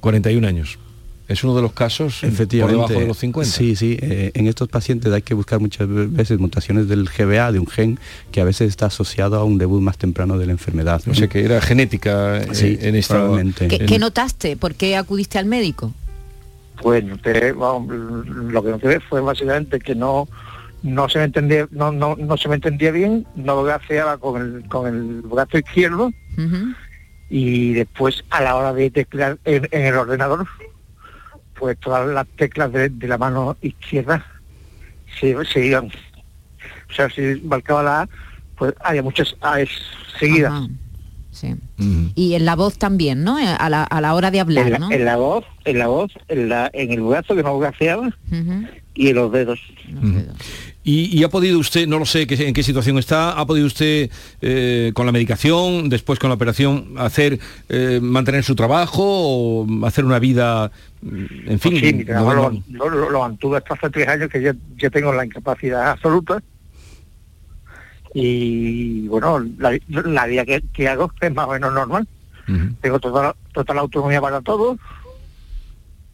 [0.00, 0.78] 41 años.
[1.26, 2.76] Es uno de los casos por Efectivamente.
[2.76, 3.50] debajo de los 50.
[3.50, 3.96] Sí, sí.
[4.00, 7.98] eh, en estos pacientes hay que buscar muchas veces mutaciones del GBA, de un gen,
[8.30, 11.00] que a veces está asociado a un debut más temprano de la enfermedad.
[11.08, 13.14] O sea que era genética eh, Sí, en esta...
[13.14, 13.68] probablemente.
[13.68, 14.56] ¿Qué, en- qué notaste?
[14.58, 15.92] ¿Por qué acudiste al médico?
[16.82, 20.28] Pues noté, vamos, lo que noté fue básicamente que no
[20.82, 24.68] no se me entendía no no, no se me entendía bien, no gaseaba con el
[24.68, 26.12] con el brazo izquierdo
[27.30, 30.46] y después a la hora de teclear en, en el ordenador,
[31.58, 34.24] pues todas las teclas de, de la mano izquierda
[35.20, 35.86] se, se iban.
[36.90, 38.08] O sea, si marcaba la A,
[38.56, 39.68] pues había muchas A's
[40.18, 40.52] seguidas.
[40.52, 40.68] Ajá,
[41.30, 41.52] Sí.
[42.14, 43.40] Y en la voz también, ¿no?
[43.40, 44.92] Eh, A la, a la hora de hablar, En la, ¿no?
[44.92, 48.66] en la voz, en la voz, en, la, en el brazo que no gaseaba Ujú.
[48.94, 49.58] y en los dedos.
[50.86, 53.66] Y, y ha podido usted, no lo sé qué- en qué situación está, ha podido
[53.66, 54.10] usted
[54.42, 57.38] eh, con la medicación, después con la operación, hacer
[57.70, 60.70] eh, mantener su trabajo o hacer una vida,
[61.00, 62.62] mm, en fin, Pues sí, mi trabajo normal?
[62.70, 66.42] lo, lo, lo mantuve hasta hace tres años que ya, ya tengo la incapacidad absoluta.
[68.12, 72.06] Y bueno, la, la vida que, que hago es más o menos normal.
[72.82, 74.76] Tengo toda, total autonomía para todo.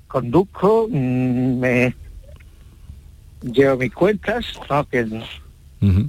[0.07, 1.95] Conduzco, mm, me
[3.43, 4.87] llevo mis cuentas, ¿no?
[4.89, 5.07] que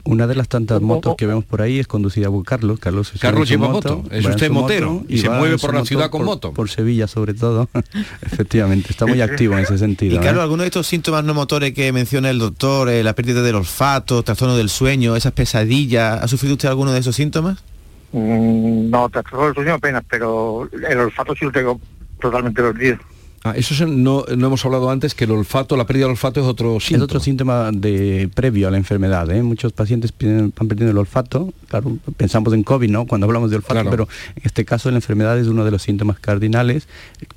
[0.04, 2.80] Una de las tantas motos que vemos por ahí es conducida por Carlos.
[2.80, 6.26] Carlos, Carlos lleva moto, es usted motero, y se mueve por la ciudad con por-
[6.26, 6.54] moto.
[6.54, 7.70] Por Sevilla sobre todo.
[8.22, 10.16] Efectivamente, está muy activo en ese sentido.
[10.16, 10.22] Y ¿eh?
[10.22, 13.56] claro, algunos de estos síntomas no motores que menciona el doctor, eh, la pérdida del
[13.56, 17.64] olfato, trastorno del sueño, esas pesadillas, ¿ha sufrido usted alguno de esos síntomas?
[18.12, 21.80] mm, no trastorno del sueño apenas, pero el olfato sí lo tengo
[22.20, 22.98] totalmente perdido.
[23.44, 26.46] Ah, eso no, no hemos hablado antes que el olfato, la pérdida del olfato es
[26.46, 27.06] otro Es síntoma.
[27.06, 29.32] otro síntoma de previo a la enfermedad.
[29.32, 29.42] ¿eh?
[29.42, 31.52] Muchos pacientes van perdiendo el olfato.
[31.68, 33.08] Claro, pensamos en COVID, ¿no?
[33.08, 33.90] Cuando hablamos de olfato, Claro.
[33.90, 36.88] pero en este caso la enfermedad es uno de los síntomas cardinales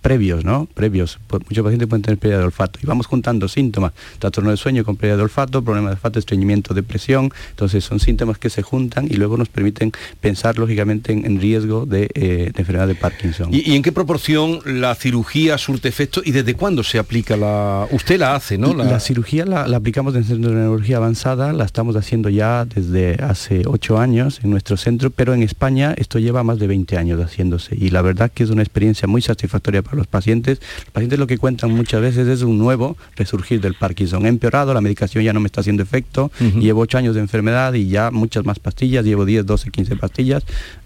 [0.03, 0.67] previos, ¿no?
[0.75, 1.19] Previos.
[1.27, 2.79] Pues muchos pacientes pueden tener pérdida de olfato.
[2.83, 3.93] Y vamos juntando síntomas.
[4.19, 7.31] Trastorno de sueño con pérdida de olfato, problema de olfato, estreñimiento, depresión.
[7.51, 11.87] Entonces son síntomas que se juntan y luego nos permiten pensar lógicamente en, en riesgo
[11.87, 13.49] de, eh, de enfermedad de Parkinson.
[13.55, 17.87] ¿Y, y en qué proporción la cirugía surte efecto y desde cuándo se aplica la...
[17.93, 18.75] Usted la hace, ¿no?
[18.75, 22.65] La, cirugía la, la aplicamos en el Centro de Neurología Avanzada, la estamos haciendo ya
[22.65, 26.99] desde hace ocho años en nuestro centro, pero en España esto lleva más de 20
[26.99, 30.61] años haciéndose y la verdad que es una experiencia muy satisfactoria para los pacientes.
[30.79, 34.27] Los pacientes lo que cuentan muchas veces es un nuevo resurgir del Parkinson.
[34.27, 37.75] He empeorado, la medicación ya no me está haciendo efecto, llevo ocho años de enfermedad
[37.75, 40.45] y ya muchas más pastillas, llevo 10, 12, 15 pastillas.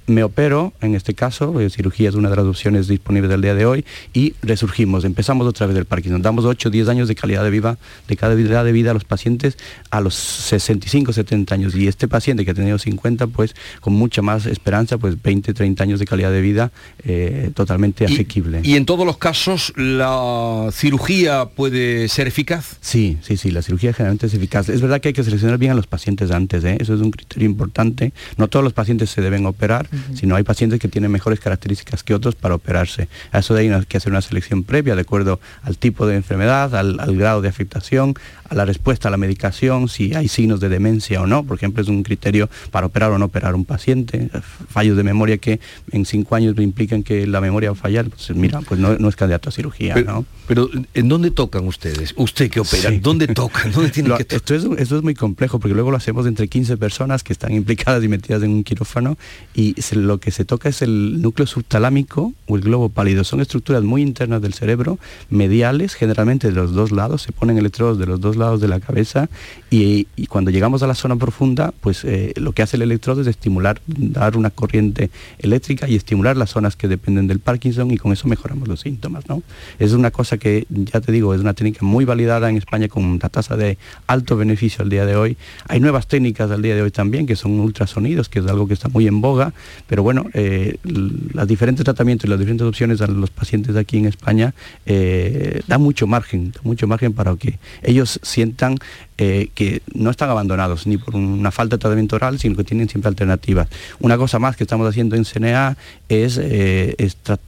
[0.08, 3.54] Me opero, en este caso, eh, cirugía es una de las opciones disponibles del día
[3.54, 3.84] de hoy,
[4.14, 6.22] y resurgimos, empezamos otra vez del Parkinson.
[6.22, 9.56] Damos 8 10 años de calidad de vida, de calidad de vida a los pacientes
[9.90, 11.74] a los 65, 70 años.
[11.74, 15.82] Y este paciente que ha tenido 50, pues con mucha más esperanza, pues 20, 30
[15.82, 16.72] años de calidad de vida
[17.04, 18.60] eh, totalmente asequible.
[18.62, 22.76] ¿Y en todos los casos la cirugía puede ser eficaz?
[22.80, 24.68] Sí, sí, sí, la cirugía generalmente es eficaz.
[24.68, 26.76] Es verdad que hay que seleccionar bien a los pacientes antes, ¿eh?
[26.80, 28.12] eso es un criterio importante.
[28.36, 32.14] No todos los pacientes se deben operar, sino hay pacientes que tienen mejores características que
[32.14, 33.08] otros para operarse.
[33.32, 36.16] A eso de ahí hay que hacer una selección previa de acuerdo al tipo de
[36.16, 38.14] enfermedad, al, grado de afectación,
[38.48, 41.44] a la respuesta a la medicación, si hay signos de demencia o no.
[41.44, 44.30] Por ejemplo, es un criterio para operar o no operar un paciente.
[44.68, 45.60] Fallos de memoria que
[45.92, 49.08] en cinco años implican que la memoria va a fallar, pues mira, pues no, no
[49.08, 49.94] es candidato a cirugía.
[49.94, 50.24] Pero, ¿no?
[50.46, 52.14] pero, ¿en dónde tocan ustedes?
[52.16, 52.98] Usted que opera, Sí.
[53.00, 53.70] ¿dónde tocan?
[53.72, 56.48] ¿Dónde tienen Lo- que esto, es, esto es muy complejo porque luego lo hacemos entre
[56.48, 59.16] 15 personas que están implicadas y metidas en un quirófano
[59.54, 63.24] y se- lo que se toca es el núcleo subtalámico o el globo pálido.
[63.24, 64.98] Son estructuras muy internas del cerebro,
[65.30, 68.80] mediales, generalmente de los dos lados, se ponen electrodos de los dos lados de la
[68.80, 69.28] cabeza
[69.70, 73.26] y, cuando llegamos a la zona profunda, pues eh, lo que hace el electrodo es
[73.26, 78.12] estimular, dar una corriente eléctrica y estimular las zonas que dependen del Parkinson y con
[78.12, 79.28] eso mejoramos los síntomas.
[79.28, 79.42] ¿no?
[79.78, 83.04] Es una cosa que, ya te digo, es una técnica muy validada en España con
[83.04, 85.36] una tasa de alto beneficio al día de hoy.
[85.66, 88.74] Hay nuevas técnicas al día de hoy también, que son ultrasonidos, que es algo que
[88.74, 89.52] está muy en boga,
[89.86, 94.06] pero bueno, eh, los diferentes tratamientos y las diferentes opciones a los pacientes aquí en
[94.06, 94.54] España
[94.86, 98.78] eh, da mucho margen, mucho margen para que ellos sientan
[99.20, 102.88] eh, que no están abandonados ni por una falta de tratamiento oral, sino que tienen
[102.88, 103.68] siempre alternativas.
[103.98, 105.76] Una cosa más que estamos haciendo en CNA
[106.08, 106.94] es, eh,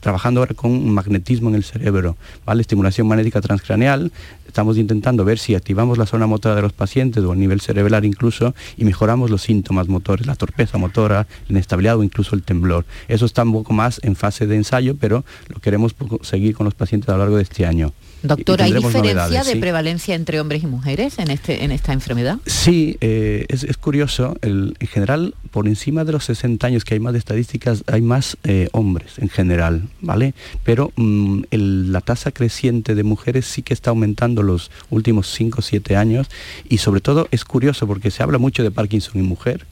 [0.00, 2.62] trabajando ahora con magnetismo en el cerebro, ¿vale?
[2.62, 4.10] Estimulación magnética transcraneal.
[4.48, 8.04] Estamos intentando ver si activamos la zona motora de los pacientes o a nivel cerebral
[8.04, 12.84] incluso y mejoramos los síntomas motores, la torpeza motora, la inestabilidad o incluso el temblor.
[13.06, 16.74] Eso está un poco más en fase de ensayo, pero lo queremos seguir con los
[16.74, 17.92] pacientes a lo largo de este año.
[18.22, 19.58] Doctor, ¿hay diferencia de sí.
[19.58, 22.38] prevalencia entre hombres y mujeres en, este, en esta enfermedad?
[22.46, 24.36] Sí, eh, es, es curioso.
[24.42, 28.02] el- en general, por encima de los 60 años que hay más de estadísticas, hay
[28.02, 30.34] más eh, hombres en general, ¿vale?
[30.64, 35.60] Pero mm, el- la tasa creciente de mujeres sí que está aumentando los últimos 5
[35.60, 36.28] o 7 años
[36.68, 39.66] y sobre todo es curioso porque se habla mucho de Parkinson y mujer.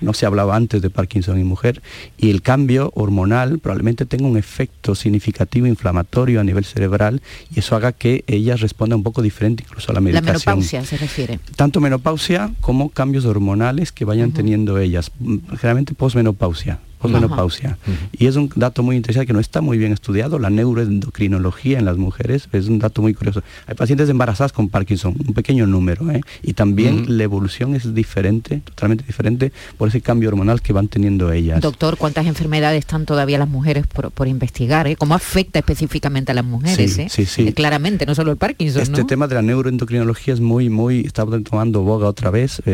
[0.00, 1.82] No se hablaba antes de Parkinson y mujer
[2.16, 7.20] y el cambio hormonal probablemente tenga un efecto significativo inflamatorio a nivel cerebral
[7.54, 10.84] y eso haga que ellas respondan un poco diferente incluso a la La medicación menopausia
[10.84, 11.40] se refiere.
[11.56, 16.78] tanto menopausia como cambios hormonales que vayan teniendo ellas, mm, generalmente posmenopausia.
[16.98, 17.78] Posmenopausia.
[18.12, 21.84] Y es un dato muy interesante que no está muy bien estudiado, la neuroendocrinología en
[21.84, 23.42] las mujeres, es un dato muy curioso.
[23.66, 26.20] Hay pacientes embarazadas con Parkinson, un pequeño número, ¿eh?
[26.42, 31.32] y también la evolución es diferente, totalmente diferente, por ese cambio hormonal que van teniendo
[31.32, 31.60] ellas.
[31.60, 34.86] Doctor, ¿cuántas enfermedades están todavía las mujeres por, por investigar?
[34.88, 34.96] eh?
[34.96, 36.94] ¿Cómo afecta específicamente a las mujeres?
[36.94, 37.06] Sí, eh?
[37.08, 37.48] sí, sí.
[37.48, 39.06] Eh, Claramente, no solo el Parkinson, Este ¿no?
[39.06, 42.70] tema de la neuroendocrinología es muy, muy, está tomando boga otra vez, ha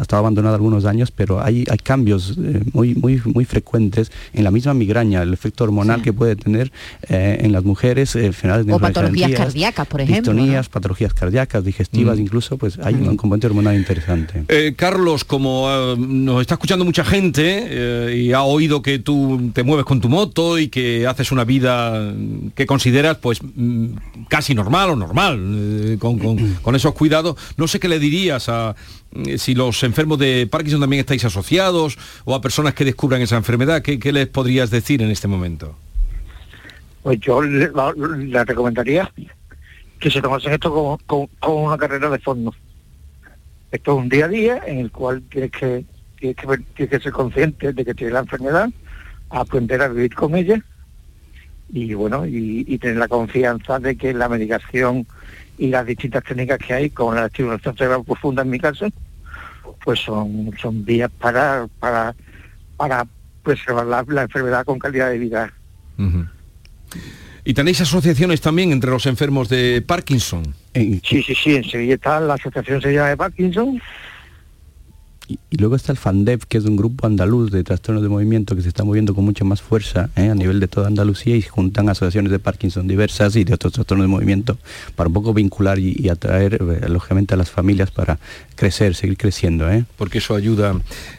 [0.00, 2.36] estado abandonado algunos años, pero hay, hay cambios
[2.72, 3.57] muy, muy, muy frecuentes
[4.32, 6.72] en la misma migraña, el efecto hormonal que puede tener
[7.08, 10.32] eh, en las mujeres, eh, enfermedades O patologías cardíacas, por ejemplo.
[10.32, 10.40] ¿no?
[10.40, 12.22] distonías, patologías cardíacas, digestivas, Mm.
[12.22, 14.44] incluso, pues hay un componente hormonal interesante.
[14.48, 19.50] Eh, Carlos, como eh, nos está escuchando mucha gente eh, y ha oído que tú
[19.52, 22.12] te mueves con tu moto y que haces una vida
[22.54, 23.86] que consideras pues mm,
[24.28, 28.48] casi normal o normal, eh, con, con- con esos cuidados, no sé qué le dirías
[28.48, 28.74] a
[29.38, 33.82] si los enfermos de Parkinson también estáis asociados o a personas que descubran esa enfermedad,
[33.82, 35.76] ¿qué, qué les podrías decir en este momento?
[37.02, 39.10] Pues yo le, la- le recomendaría
[39.98, 42.54] que se tomasen esto como, como- una carrera de fondo.
[43.72, 45.84] Esto es un día a día en el cual tienes que,
[46.18, 48.68] tienes que, tienes que ser consciente de que tienes la enfermedad,
[49.30, 50.62] aprender a vivir con ella
[51.70, 55.06] y bueno, y tener la confianza de que la medicación
[55.58, 58.88] y las distintas técnicas que hay, como la estimulación cerebral profunda en mi caso,
[59.84, 62.14] pues son, son vías para, para,
[62.76, 63.06] para
[63.42, 65.52] preservar la, la enfermedad con calidad de vida.
[67.44, 70.54] ¿Y tenéis asociaciones también entre los enfermos de Parkinson?
[70.74, 73.80] Sí, sí, sí, en Sevilla está la Asociación Sevillana de Parkinson,
[75.28, 78.62] Y luego está el FANDEP, que es un grupo andaluz de trastornos de movimiento que
[78.62, 80.30] se está moviendo con mucha más fuerza ¿eh?
[80.30, 84.04] a nivel de toda Andalucía y juntan asociaciones de Parkinson diversas y de otros trastornos
[84.04, 84.56] de movimiento
[84.96, 88.18] para un poco vincular y, y atraer eh, lógicamente a las familias para
[88.54, 89.70] crecer, seguir creciendo.
[89.70, 89.84] ¿eh?
[89.96, 90.74] Porque eso ayuda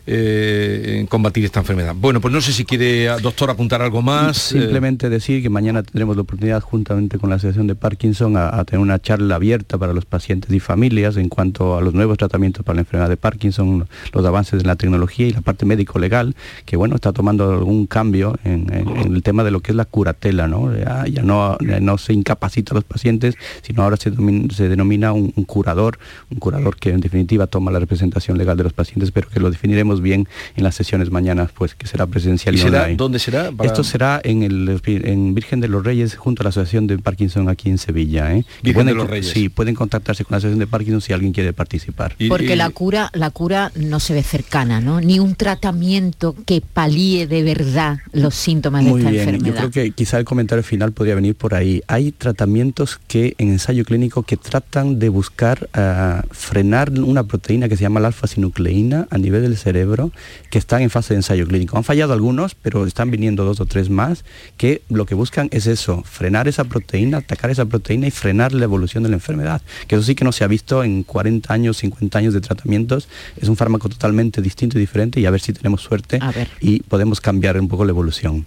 [0.07, 1.93] en combatir esta enfermedad.
[1.95, 4.37] Bueno, pues no sé si quiere, doctor, apuntar algo más.
[4.37, 8.65] Simplemente decir que mañana tendremos la oportunidad, juntamente con la Asociación de Parkinson, a, a
[8.65, 12.65] tener una charla abierta para los pacientes y familias en cuanto a los nuevos tratamientos
[12.65, 16.35] para la enfermedad de Parkinson, los avances en la tecnología y la parte médico-legal,
[16.65, 19.75] que bueno, está tomando algún cambio en, en- en el tema de lo que es
[19.75, 20.75] la curatela, ¿no?
[20.75, 24.11] Ya, ya no, ya no se incapacita a los pacientes, sino ahora se,
[24.53, 25.99] se denomina un, un curador,
[26.31, 29.49] un curador que en definitiva toma la representación legal de los pacientes, pero que lo
[29.49, 32.97] definiremos bien en las sesiones mañanas, pues que será presencial ¿Y y, será, online.
[32.97, 33.51] dónde será?
[33.51, 36.97] Para- Esto será en el en Virgen de los Reyes junto a la Asociación de
[36.97, 38.33] Parkinson aquí en Sevilla.
[38.33, 38.43] ¿eh?
[38.63, 39.29] Virgen pueden de los Reyes.
[39.29, 42.15] Sí, pueden contactarse con la Asociación de Parkinson si alguien quiere participar.
[42.27, 45.01] Porque la cura, la cura no se ve cercana, ¿no?
[45.01, 49.57] Ni un tratamiento que palíe de verdad los síntomas de Muy esta bien, yo enfermedad.
[49.57, 51.81] creo que quizá el comentario final podría venir por ahí.
[51.87, 57.75] Hay tratamientos que en ensayo clínico que tratan de buscar ah, frenar una proteína que
[57.77, 60.11] se llama la alfa-sinucleína a nivel del cerebro
[60.49, 61.77] que están en fase de ensayo clínico.
[61.77, 64.23] Han fallado algunos, pero están viniendo dos o tres más
[64.57, 68.65] que lo que buscan es eso, frenar esa proteína, atacar esa proteína y frenar la
[68.65, 69.61] evolución de la enfermedad.
[69.87, 73.07] Que eso sí que no se ha visto en 40 años, 50 años de tratamientos.
[73.37, 76.19] Es un fármaco totalmente distinto y diferente y a ver si tenemos suerte
[76.59, 78.45] y podemos cambiar un poco la evolución.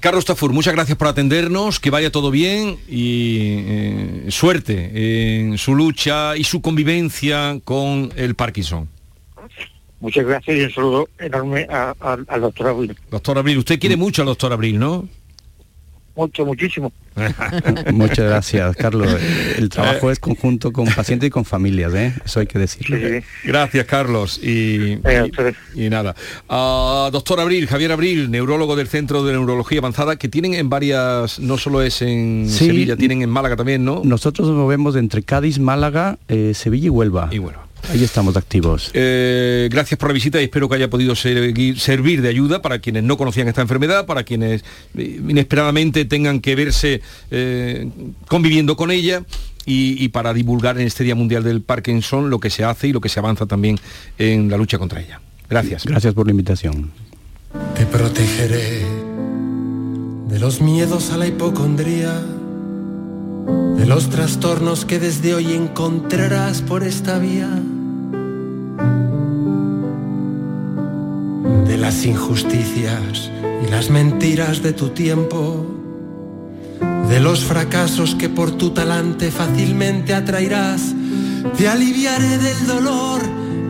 [0.00, 5.74] Carlos Tafur, muchas gracias por atendernos, que vaya todo bien y eh, suerte en su
[5.74, 8.88] lucha y su convivencia con el Parkinson.
[10.00, 12.96] Muchas gracias y un saludo enorme al doctor Abril.
[13.10, 15.08] Doctor Abril, usted quiere mucho al doctor Abril, ¿no?
[16.16, 16.92] Mucho, muchísimo.
[17.92, 19.08] Muchas gracias, Carlos.
[19.56, 22.14] El trabajo es conjunto con pacientes y con familias, ¿eh?
[22.24, 22.96] Eso hay que decirlo.
[23.44, 24.40] Gracias, Carlos.
[24.42, 25.00] Y, y-
[25.74, 26.14] y nada.
[26.48, 31.38] Ah, doctor Abril, Javier Abril, neurólogo del Centro de Neurología Avanzada, que tienen en varias,
[31.38, 32.66] no solo es en Sí.
[32.66, 34.02] Sevilla, tienen en Málaga también, ¿no?
[34.04, 37.28] Nosotros nos movemos entre Cádiz, Málaga, eh, Sevilla y Huelva.
[37.30, 37.65] Y Huelva.
[37.90, 38.90] Ahí estamos activos.
[38.94, 42.80] Eh, gracias por la visita y espero que haya podido seguir- servir de ayuda para
[42.80, 44.64] quienes no conocían esta enfermedad, para quienes
[44.96, 47.88] eh, inesperadamente tengan que verse eh,
[48.26, 49.22] conviviendo con ella
[49.64, 52.92] y, y para divulgar en este Día Mundial del Parkinson lo que se hace y
[52.92, 53.78] lo que se avanza también
[54.18, 55.20] en la lucha contra ella.
[55.48, 55.84] Gracias.
[55.84, 56.90] Gracias por la invitación.
[57.76, 58.82] Te protegeré
[60.28, 62.20] de los miedos a la hipocondría,
[63.76, 67.48] de los trastornos que desde hoy encontrarás por esta vía,
[71.86, 73.30] las injusticias
[73.64, 75.64] y las mentiras de tu tiempo,
[77.08, 80.82] de los fracasos que por tu talante fácilmente atraerás.
[81.56, 83.20] Te aliviaré del dolor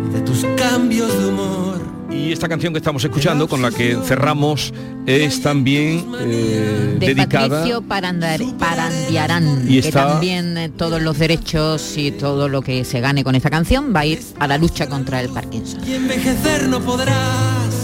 [0.08, 1.76] y de tus cambios de humor.
[2.10, 4.72] Y esta canción que estamos escuchando, con la que cerramos,
[5.04, 7.48] es también eh, de dedicada...
[7.50, 12.82] Patricio Parandar- Parandiarán, Y que está- también eh, todos los derechos y todo lo que
[12.86, 15.80] se gane con esta canción va a ir a la lucha contra el Parkinson.
[15.86, 17.75] Y envejecer no podrás.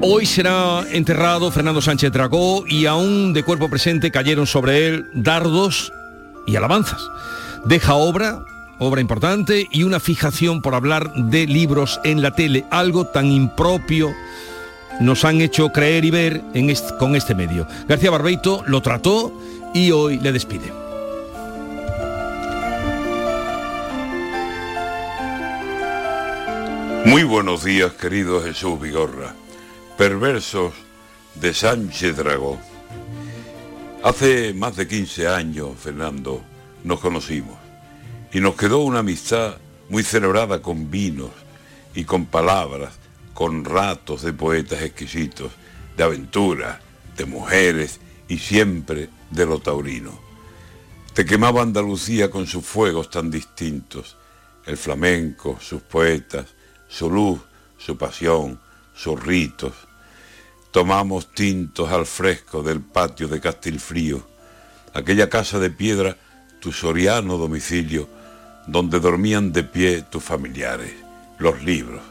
[0.00, 5.92] Hoy será enterrado Fernando Sánchez Dragó y aún de cuerpo presente cayeron sobre él dardos
[6.46, 7.00] y alabanzas.
[7.64, 8.44] Deja obra,
[8.78, 14.14] obra importante y una fijación por hablar de libros en la tele, algo tan impropio
[15.00, 16.42] nos han hecho creer y ver
[17.00, 17.66] con este medio.
[17.88, 19.32] García Barbeito lo trató
[19.74, 20.72] y hoy le despide.
[27.04, 29.34] Muy buenos días, querido Jesús Vigorra.
[29.98, 30.74] Perversos
[31.34, 32.56] de Sánchez Dragó.
[34.04, 36.40] Hace más de 15 años, Fernando,
[36.84, 37.58] nos conocimos
[38.32, 39.56] y nos quedó una amistad
[39.88, 41.32] muy celebrada con vinos
[41.96, 42.94] y con palabras,
[43.34, 45.50] con ratos de poetas exquisitos,
[45.96, 46.78] de aventuras,
[47.16, 50.16] de mujeres y siempre de lo taurino.
[51.12, 54.16] Te quemaba Andalucía con sus fuegos tan distintos,
[54.64, 56.46] el flamenco, sus poetas,
[56.86, 57.40] su luz,
[57.76, 58.60] su pasión,
[58.94, 59.87] sus ritos.
[60.70, 64.22] Tomamos tintos al fresco del patio de Castilfrío,
[64.92, 66.18] aquella casa de piedra,
[66.60, 68.06] tu soriano domicilio,
[68.66, 70.92] donde dormían de pie tus familiares,
[71.38, 72.02] los libros.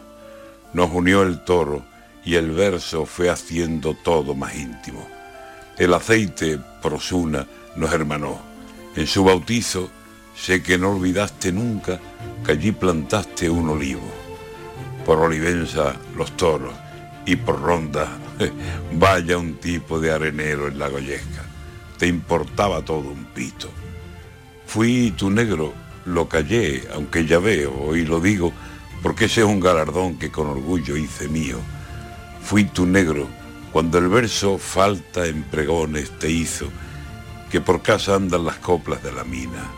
[0.74, 1.86] Nos unió el toro
[2.26, 5.08] y el verso fue haciendo todo más íntimo.
[5.78, 7.46] El aceite prosuna
[7.76, 8.42] nos hermanó.
[8.96, 9.88] En su bautizo
[10.36, 12.00] sé que no olvidaste nunca
[12.44, 14.12] que allí plantaste un olivo.
[15.06, 16.74] Por Olivenza los toros
[17.28, 18.08] y por Ronda
[18.94, 21.44] vaya un tipo de arenero en la Goyesca.
[21.98, 23.70] Te importaba todo un pito.
[24.66, 25.74] Fui tu negro,
[26.06, 28.52] lo callé, aunque ya veo y lo digo,
[29.02, 31.58] porque ese es un galardón que con orgullo hice mío.
[32.42, 33.28] Fui tu negro
[33.72, 36.68] cuando el verso falta en pregones te hizo,
[37.52, 39.72] que por casa andan las coplas de la mina.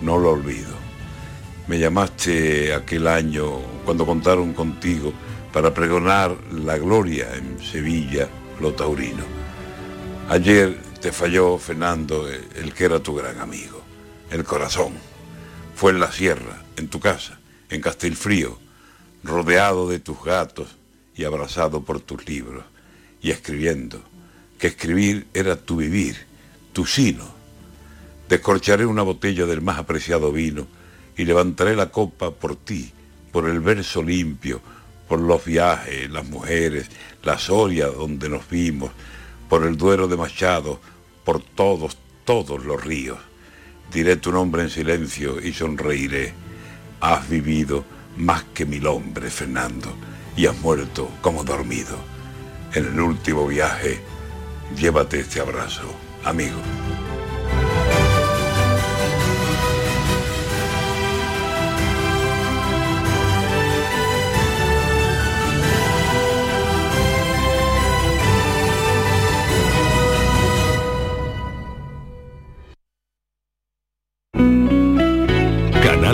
[0.00, 0.74] No lo olvido.
[1.66, 5.12] Me llamaste aquel año cuando contaron contigo
[5.54, 8.28] para pregonar la gloria en Sevilla,
[8.60, 9.22] lo taurino.
[10.28, 13.80] Ayer te falló, Fernando, el que era tu gran amigo,
[14.32, 14.94] el corazón.
[15.76, 17.38] Fue en la sierra, en tu casa,
[17.70, 18.58] en Castelfrío,
[19.22, 20.74] rodeado de tus gatos
[21.14, 22.64] y abrazado por tus libros,
[23.22, 24.02] y escribiendo,
[24.58, 26.16] que escribir era tu vivir,
[26.72, 27.32] tu sino.
[28.28, 30.66] Descorcharé una botella del más apreciado vino
[31.16, 32.90] y levantaré la copa por ti,
[33.30, 34.60] por el verso limpio,
[35.08, 36.88] por los viajes, las mujeres,
[37.22, 38.90] la Soria donde nos vimos,
[39.48, 40.80] por el Duero de Machado,
[41.24, 43.18] por todos, todos los ríos.
[43.92, 46.32] Diré tu nombre en silencio y sonreiré.
[47.00, 47.84] Has vivido
[48.16, 49.94] más que mil hombres, Fernando,
[50.36, 51.96] y has muerto como dormido.
[52.74, 54.00] En el último viaje,
[54.76, 55.84] llévate este abrazo,
[56.24, 56.58] amigo.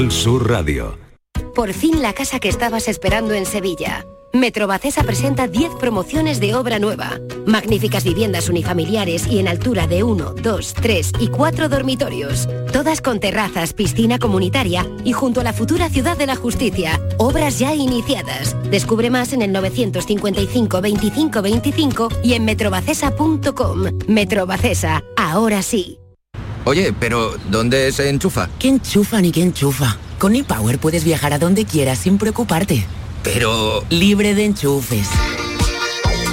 [0.08, 0.96] Sur Radio.
[1.54, 4.06] Por fin la casa que estabas esperando en Sevilla.
[4.32, 7.18] Metrobacesa presenta 10 promociones de obra nueva.
[7.44, 12.48] Magníficas viviendas unifamiliares y en altura de 1, 2, 3 y 4 dormitorios.
[12.72, 16.98] Todas con terrazas, piscina comunitaria y junto a la futura Ciudad de la Justicia.
[17.18, 18.56] Obras ya iniciadas.
[18.70, 23.98] Descubre más en el 955 25 25 y en metrobacesa.com.
[24.06, 25.98] Metrobacesa, ahora sí.
[26.64, 28.48] Oye, pero ¿dónde se enchufa?
[28.58, 29.96] ¿Qué enchufa ni qué enchufa?
[30.18, 32.84] Con ePower puedes viajar a donde quieras sin preocuparte.
[33.22, 33.84] Pero...
[33.90, 35.08] Libre de enchufes.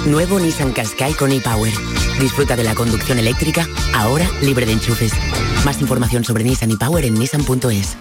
[0.06, 1.72] Nuevo Nissan Qashqai con ePower.
[2.20, 5.12] Disfruta de la conducción eléctrica, ahora libre de enchufes.
[5.64, 7.96] Más información sobre Nissan ePower en nissan.es.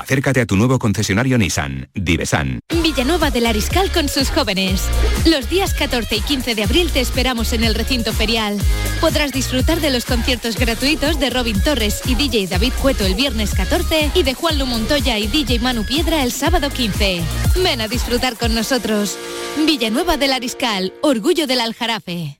[0.00, 2.60] Acércate a tu nuevo concesionario Nissan, Divesan.
[2.82, 4.88] Villanueva del Ariscal con sus jóvenes.
[5.26, 8.56] Los días 14 y 15 de abril te esperamos en el recinto ferial.
[9.00, 13.54] Podrás disfrutar de los conciertos gratuitos de Robin Torres y DJ David Cueto el viernes
[13.54, 17.20] 14 y de Juan Lu Montoya y DJ Manu Piedra el sábado 15.
[17.62, 19.18] Ven a disfrutar con nosotros.
[19.66, 22.39] Villanueva del Ariscal, orgullo del Aljarafe.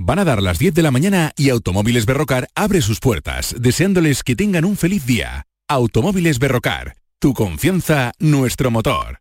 [0.00, 4.22] Van a dar las 10 de la mañana y Automóviles Berrocar abre sus puertas, deseándoles
[4.22, 5.46] que tengan un feliz día.
[5.68, 9.18] Automóviles Berrocar, tu confianza, nuestro motor.